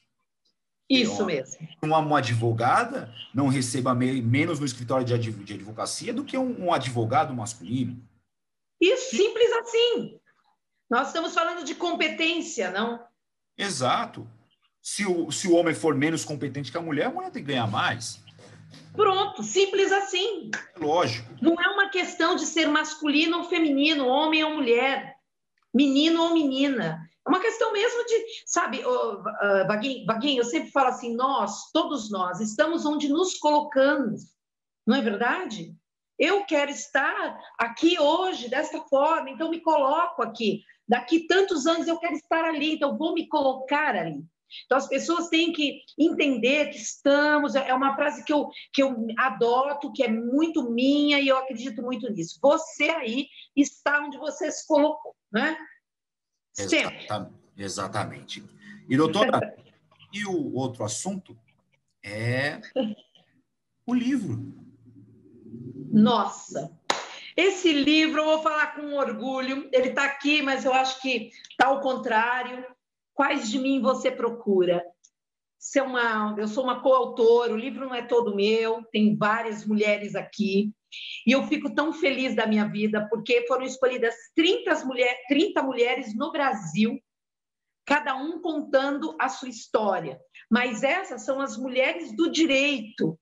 [0.89, 1.67] Isso uma, mesmo.
[1.81, 6.65] Uma, uma, advogada não receba me, menos no escritório de, de advocacia do que um,
[6.65, 8.01] um advogado masculino.
[8.79, 10.19] Isso, simples assim.
[10.89, 13.03] Nós estamos falando de competência, não?
[13.57, 14.27] Exato.
[14.81, 17.51] Se o, se o homem for menos competente que a mulher, a mulher tem que
[17.51, 18.23] ganhar mais.
[18.93, 20.51] Pronto, simples assim.
[20.75, 21.27] É lógico.
[21.41, 25.15] Não é uma questão de ser masculino ou feminino, homem ou mulher,
[25.73, 27.09] menino ou menina.
[27.25, 31.71] É uma questão mesmo de, sabe, oh, uh, Vaguinho, Vaguinho, eu sempre falo assim, nós,
[31.71, 34.35] todos nós, estamos onde nos colocamos,
[34.85, 35.75] não é verdade?
[36.19, 40.61] Eu quero estar aqui hoje desta forma, então me coloco aqui.
[40.87, 44.23] Daqui tantos anos eu quero estar ali, então vou me colocar ali.
[44.65, 48.95] Então as pessoas têm que entender que estamos, é uma frase que eu, que eu
[49.17, 52.39] adoto, que é muito minha e eu acredito muito nisso.
[52.41, 55.57] Você aí está onde você se colocou, né?
[56.55, 57.07] Sempre.
[57.57, 58.43] Exatamente.
[58.87, 59.55] E doutora,
[60.13, 61.37] e o outro assunto
[62.03, 62.61] é
[63.85, 64.53] o livro.
[65.91, 66.71] Nossa,
[67.35, 71.67] esse livro, eu vou falar com orgulho, ele está aqui, mas eu acho que está
[71.67, 72.65] ao contrário.
[73.13, 74.83] Quais de mim você procura?
[75.65, 80.15] Ser uma, eu sou uma coautora, o livro não é todo meu, tem várias mulheres
[80.15, 80.71] aqui.
[81.25, 86.15] E eu fico tão feliz da minha vida, porque foram escolhidas 30, mulher, 30 mulheres
[86.15, 87.01] no Brasil,
[87.83, 90.19] cada um contando a sua história.
[90.51, 93.19] Mas essas são as mulheres do direito.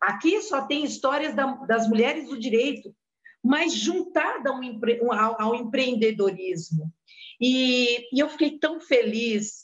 [0.00, 1.32] Aqui só tem histórias
[1.68, 2.92] das mulheres do direito,
[3.40, 6.92] mas juntada ao, empre, ao, ao empreendedorismo.
[7.40, 9.63] E, eu fiquei tão feliz,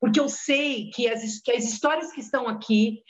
[0.00, 3.02] porque eu sei que as, que as histórias que estão aqui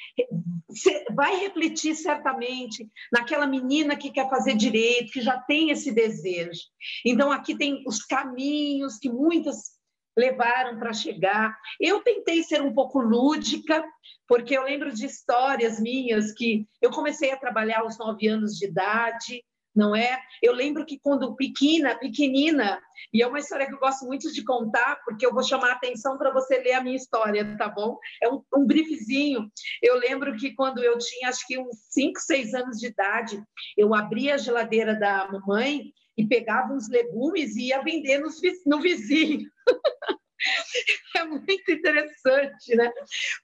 [1.14, 6.60] vai refletir certamente naquela menina que quer fazer direito, que já tem esse desejo.
[7.04, 9.78] Então, aqui tem os caminhos que muitas
[10.18, 11.56] levaram para chegar.
[11.80, 13.84] Eu tentei ser um pouco lúdica,
[14.26, 18.66] porque eu lembro de histórias minhas que eu comecei a trabalhar aos nove anos de
[18.66, 19.44] idade,
[19.78, 20.20] não é?
[20.42, 22.82] Eu lembro que quando pequena, pequenina,
[23.14, 25.74] e é uma história que eu gosto muito de contar, porque eu vou chamar a
[25.74, 27.96] atenção para você ler a minha história, tá bom?
[28.20, 29.48] É um, um briefzinho.
[29.80, 33.40] Eu lembro que quando eu tinha, acho que uns 5, 6 anos de idade,
[33.76, 38.80] eu abria a geladeira da mamãe e pegava uns legumes e ia vender nos, no
[38.80, 39.48] vizinho.
[41.16, 42.90] é muito interessante, né?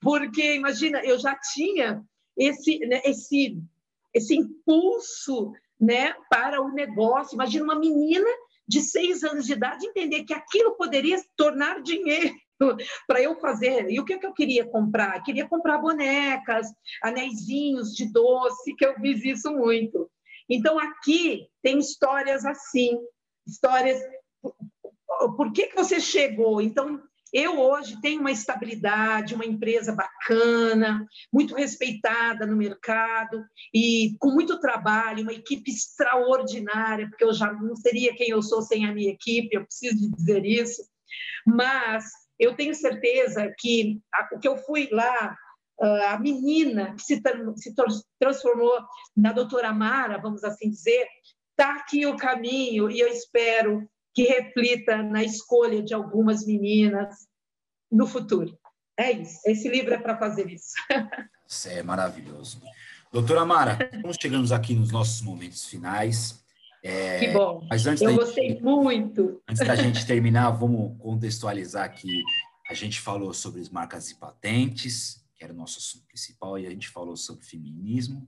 [0.01, 2.03] Porque, imagina, eu já tinha
[2.37, 3.57] esse, né, esse,
[4.12, 5.53] esse impulso
[5.85, 7.35] né, para o negócio.
[7.35, 8.28] Imagina uma menina
[8.66, 12.35] de seis anos de idade entender que aquilo poderia tornar dinheiro
[13.07, 13.91] para eu fazer.
[13.91, 15.22] E o que, que eu queria comprar?
[15.22, 16.68] Queria comprar bonecas,
[17.03, 20.11] anéisinhos de doce, que eu fiz isso muito.
[20.49, 22.99] Então, aqui tem histórias assim,
[23.47, 24.01] histórias.
[25.37, 26.61] Por que, que você chegou?
[26.61, 27.03] Então,
[27.35, 34.61] eu hoje tenho uma estabilidade, uma empresa bacana, muito respeitada no mercado e com muito
[34.61, 39.11] trabalho, uma equipe extraordinária, porque eu já não seria quem eu sou sem a minha
[39.11, 40.80] equipe, eu preciso dizer isso.
[41.45, 42.05] Mas
[42.39, 44.01] eu tenho certeza que
[44.32, 45.37] o que eu fui lá,
[46.11, 47.20] a menina que se,
[47.57, 47.74] se
[48.20, 48.78] transformou
[49.16, 51.05] na doutora Mara, vamos assim dizer,
[51.51, 57.26] está aqui o caminho e eu espero que reflita na escolha de algumas meninas
[57.90, 58.56] no futuro.
[58.96, 59.40] É isso.
[59.44, 60.72] Esse livro é para fazer isso.
[61.46, 62.62] Isso é maravilhoso.
[63.12, 66.42] Doutora Mara, estamos chegando aqui nos nossos momentos finais.
[66.82, 67.66] É, que bom.
[67.68, 69.42] Mas antes Eu gostei gente, muito.
[69.46, 72.22] Antes da gente terminar, vamos contextualizar aqui.
[72.68, 76.66] A gente falou sobre as marcas e patentes, que era o nosso assunto principal, e
[76.66, 78.26] a gente falou sobre feminismo,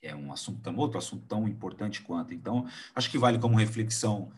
[0.00, 2.32] que é um assunto outro assunto tão importante quanto.
[2.32, 4.30] Então, acho que vale como reflexão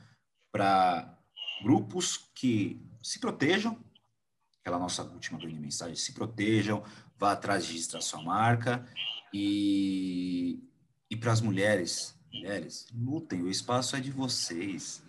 [0.55, 1.19] para
[1.65, 3.77] grupos que se protejam,
[4.61, 6.85] aquela nossa última grande mensagem, se protejam,
[7.19, 8.87] vá atrás de registrar sua marca
[9.33, 10.61] e,
[11.11, 15.03] e para as mulheres, mulheres, lutem, o espaço é de vocês.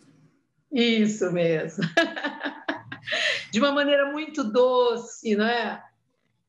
[0.71, 1.83] Isso mesmo.
[3.53, 5.83] de uma maneira muito doce, não é?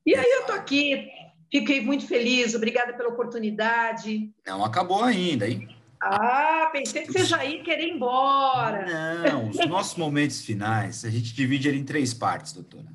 [0.06, 1.06] E aí eu tô aqui,
[1.52, 4.32] fiquei muito feliz, obrigada pela oportunidade.
[4.46, 5.75] Não acabou ainda, hein?
[6.00, 8.86] Ah, pensei que você já ia querer ir embora.
[9.22, 12.86] Não, os nossos momentos finais, a gente divide ele em três partes, doutora.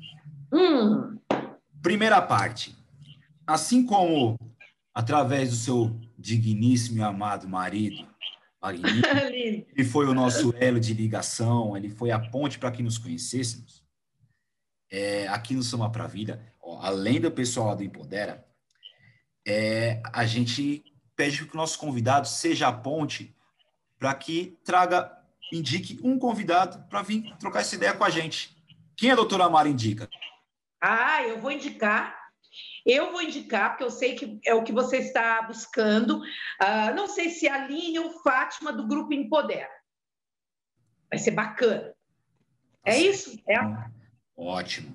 [0.52, 1.18] Hum.
[1.82, 2.76] Primeira parte.
[3.46, 4.38] Assim como
[4.94, 8.06] através do seu digníssimo e amado marido,
[8.70, 13.82] ele foi o nosso elo de ligação, ele foi a ponte para que nos conhecêssemos.
[14.90, 18.46] É, aqui no Soma para Vida, ó, além do pessoal do Empodera,
[19.46, 20.84] é, a gente
[21.22, 23.32] pede que o nosso convidado seja a ponte
[23.96, 25.16] para que traga,
[25.52, 28.56] indique um convidado para vir trocar essa ideia com a gente.
[28.96, 30.10] Quem a doutora Mara indica?
[30.80, 32.20] Ah, eu vou indicar.
[32.84, 36.18] Eu vou indicar, porque eu sei que é o que você está buscando.
[36.18, 39.70] Uh, não sei se a Aline ou Fátima do Grupo Empodera.
[41.08, 41.94] Vai ser bacana.
[42.84, 43.40] É isso?
[43.48, 43.58] É.
[44.36, 44.92] Ótimo.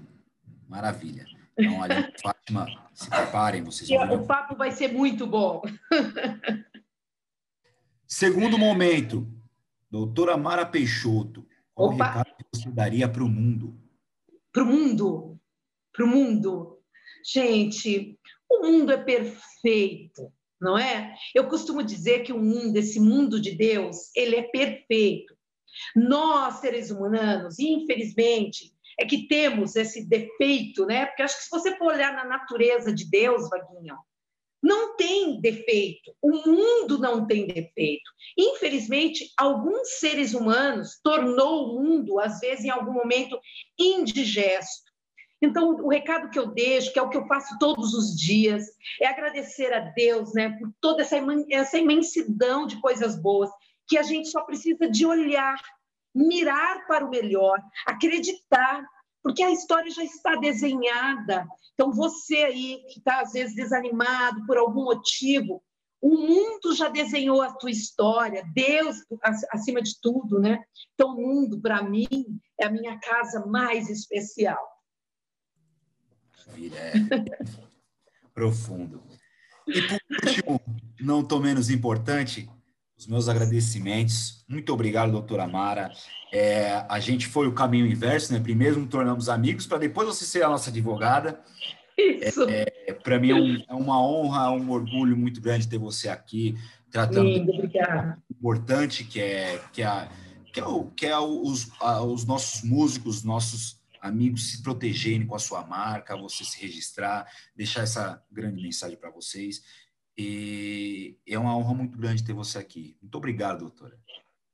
[0.67, 1.25] Maravilha.
[1.57, 5.61] Então, Aline Fátima, se preparem, vocês vão O papo vai ser muito bom.
[8.05, 9.27] Segundo momento,
[9.89, 12.05] doutora Mara Peixoto, qual Opa.
[12.05, 13.75] recado que você daria para o mundo?
[14.53, 15.39] Para o mundo?
[15.91, 16.79] Para o mundo?
[17.25, 20.31] Gente, o mundo é perfeito,
[20.61, 21.15] não é?
[21.33, 25.35] Eu costumo dizer que o mundo, esse mundo de Deus, ele é perfeito.
[25.95, 31.05] Nós, seres humanos, infelizmente, é que temos esse defeito, né?
[31.05, 33.97] Porque acho que se você for olhar na natureza de Deus, Vaguinho,
[34.61, 36.13] não tem defeito.
[36.21, 38.09] O mundo não tem defeito.
[38.37, 43.39] Infelizmente, alguns seres humanos tornou o mundo, às vezes, em algum momento,
[43.79, 44.87] indigesto.
[45.39, 48.65] Então, o recado que eu deixo, que é o que eu faço todos os dias,
[48.99, 51.17] é agradecer a Deus, né, por toda essa,
[51.51, 53.51] essa imensidão de coisas boas,
[53.87, 55.55] que a gente só precisa de olhar
[56.17, 58.83] mirar para o melhor, acreditar,
[59.23, 61.47] porque a história já está desenhada.
[61.73, 65.63] Então, você aí que está, às vezes, desanimado por algum motivo,
[66.01, 68.97] o mundo já desenhou a tua história, Deus
[69.51, 70.63] acima de tudo, né?
[70.93, 72.07] Então, o mundo, para mim,
[72.59, 74.65] é a minha casa mais especial.
[76.47, 76.93] É
[78.33, 79.03] profundo.
[79.67, 80.61] E por último,
[80.99, 82.49] não tão menos importante,
[82.97, 84.43] os meus agradecimentos.
[84.47, 85.91] Muito obrigado, doutora Mara.
[86.33, 88.39] É, a gente foi o caminho inverso, né?
[88.39, 91.39] Primeiro nos tornamos amigos, para depois você ser a nossa advogada.
[91.97, 92.43] Isso.
[92.49, 96.09] É, é para mim é, um, é, uma honra, um orgulho muito grande ter você
[96.09, 96.55] aqui,
[96.91, 98.21] tratando Lindo, obrigada.
[98.29, 100.07] importante que é que é,
[100.51, 105.35] que é, o, que é os, a, os nossos músicos, nossos amigos se protegerem com
[105.35, 109.61] a sua marca, você se registrar, deixar essa grande mensagem para vocês.
[110.17, 112.97] E é uma honra muito grande ter você aqui.
[113.01, 113.97] Muito obrigado, doutora.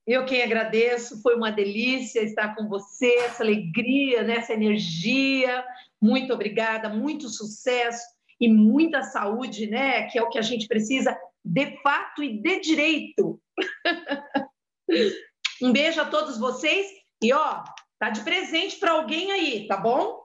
[0.05, 5.64] Eu quem agradeço, foi uma delícia estar com você, essa alegria, né, essa energia.
[6.01, 8.03] Muito obrigada, muito sucesso
[8.39, 12.59] e muita saúde, né, que é o que a gente precisa de fato e de
[12.59, 13.39] direito.
[15.61, 16.86] um beijo a todos vocês
[17.22, 17.64] e ó,
[17.97, 20.22] tá de presente para alguém aí, tá bom?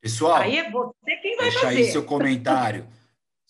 [0.00, 1.76] Pessoal, aí é você quem vai deixa fazer.
[1.76, 2.88] aí seu comentário.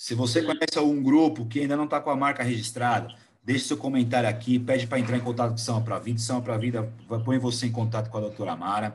[0.01, 3.77] Se você conhece algum grupo que ainda não está com a marca registrada, deixe seu
[3.77, 6.19] comentário aqui, pede para entrar em contato com São para Vida.
[6.19, 6.91] São para Vida
[7.23, 8.95] põe você em contato com a doutora Mara.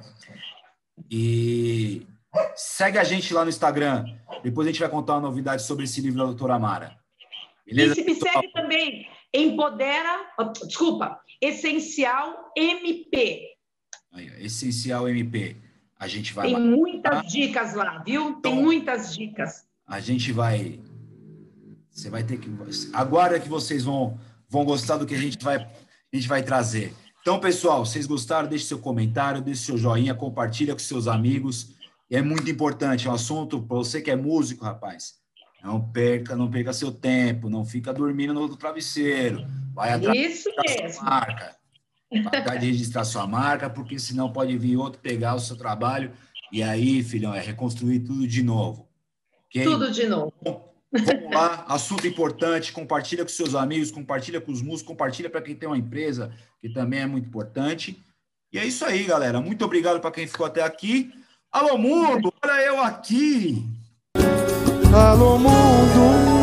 [1.12, 2.08] E
[2.56, 4.04] segue a gente lá no Instagram.
[4.42, 6.98] Depois a gente vai contar uma novidade sobre esse livro da doutora Mara.
[7.68, 7.94] Beleza?
[7.94, 10.32] E se me segue também, Empodera,
[10.66, 13.44] desculpa, Essencial MP.
[14.12, 15.56] Aí, Essencial MP.
[16.00, 16.48] A gente vai.
[16.48, 18.24] Tem muitas dicas lá, viu?
[18.42, 19.68] Tem então, muitas dicas.
[19.86, 20.80] A gente vai
[21.96, 22.52] você vai ter que.
[22.92, 24.20] Agora que vocês vão,
[24.50, 26.94] vão gostar do que a gente vai, a gente vai trazer.
[27.22, 28.50] Então, pessoal, vocês gostaram?
[28.50, 31.74] Deixe seu comentário, deixe seu joinha, compartilha com seus amigos.
[32.12, 35.16] É muito importante, é um assunto para você que é músico, rapaz.
[35.64, 39.44] Não perca, não perca seu tempo, não fica dormindo no travesseiro.
[39.74, 41.56] Vai atrás Isso da sua marca.
[42.12, 46.12] Vai atrás de registrar sua marca, porque senão pode vir outro pegar o seu trabalho.
[46.52, 48.88] E aí, filhão, é reconstruir tudo de novo.
[49.48, 49.64] Okay?
[49.64, 50.75] Tudo de novo.
[51.04, 55.56] Vamos lá, assunto importante, compartilha com seus amigos, compartilha com os músicos, compartilha para quem
[55.56, 56.32] tem uma empresa,
[56.62, 58.02] que também é muito importante.
[58.54, 59.42] E é isso aí, galera.
[59.42, 61.12] Muito obrigado para quem ficou até aqui.
[61.52, 63.66] Alô, mundo, olha eu aqui.
[64.94, 66.35] Alô, mundo.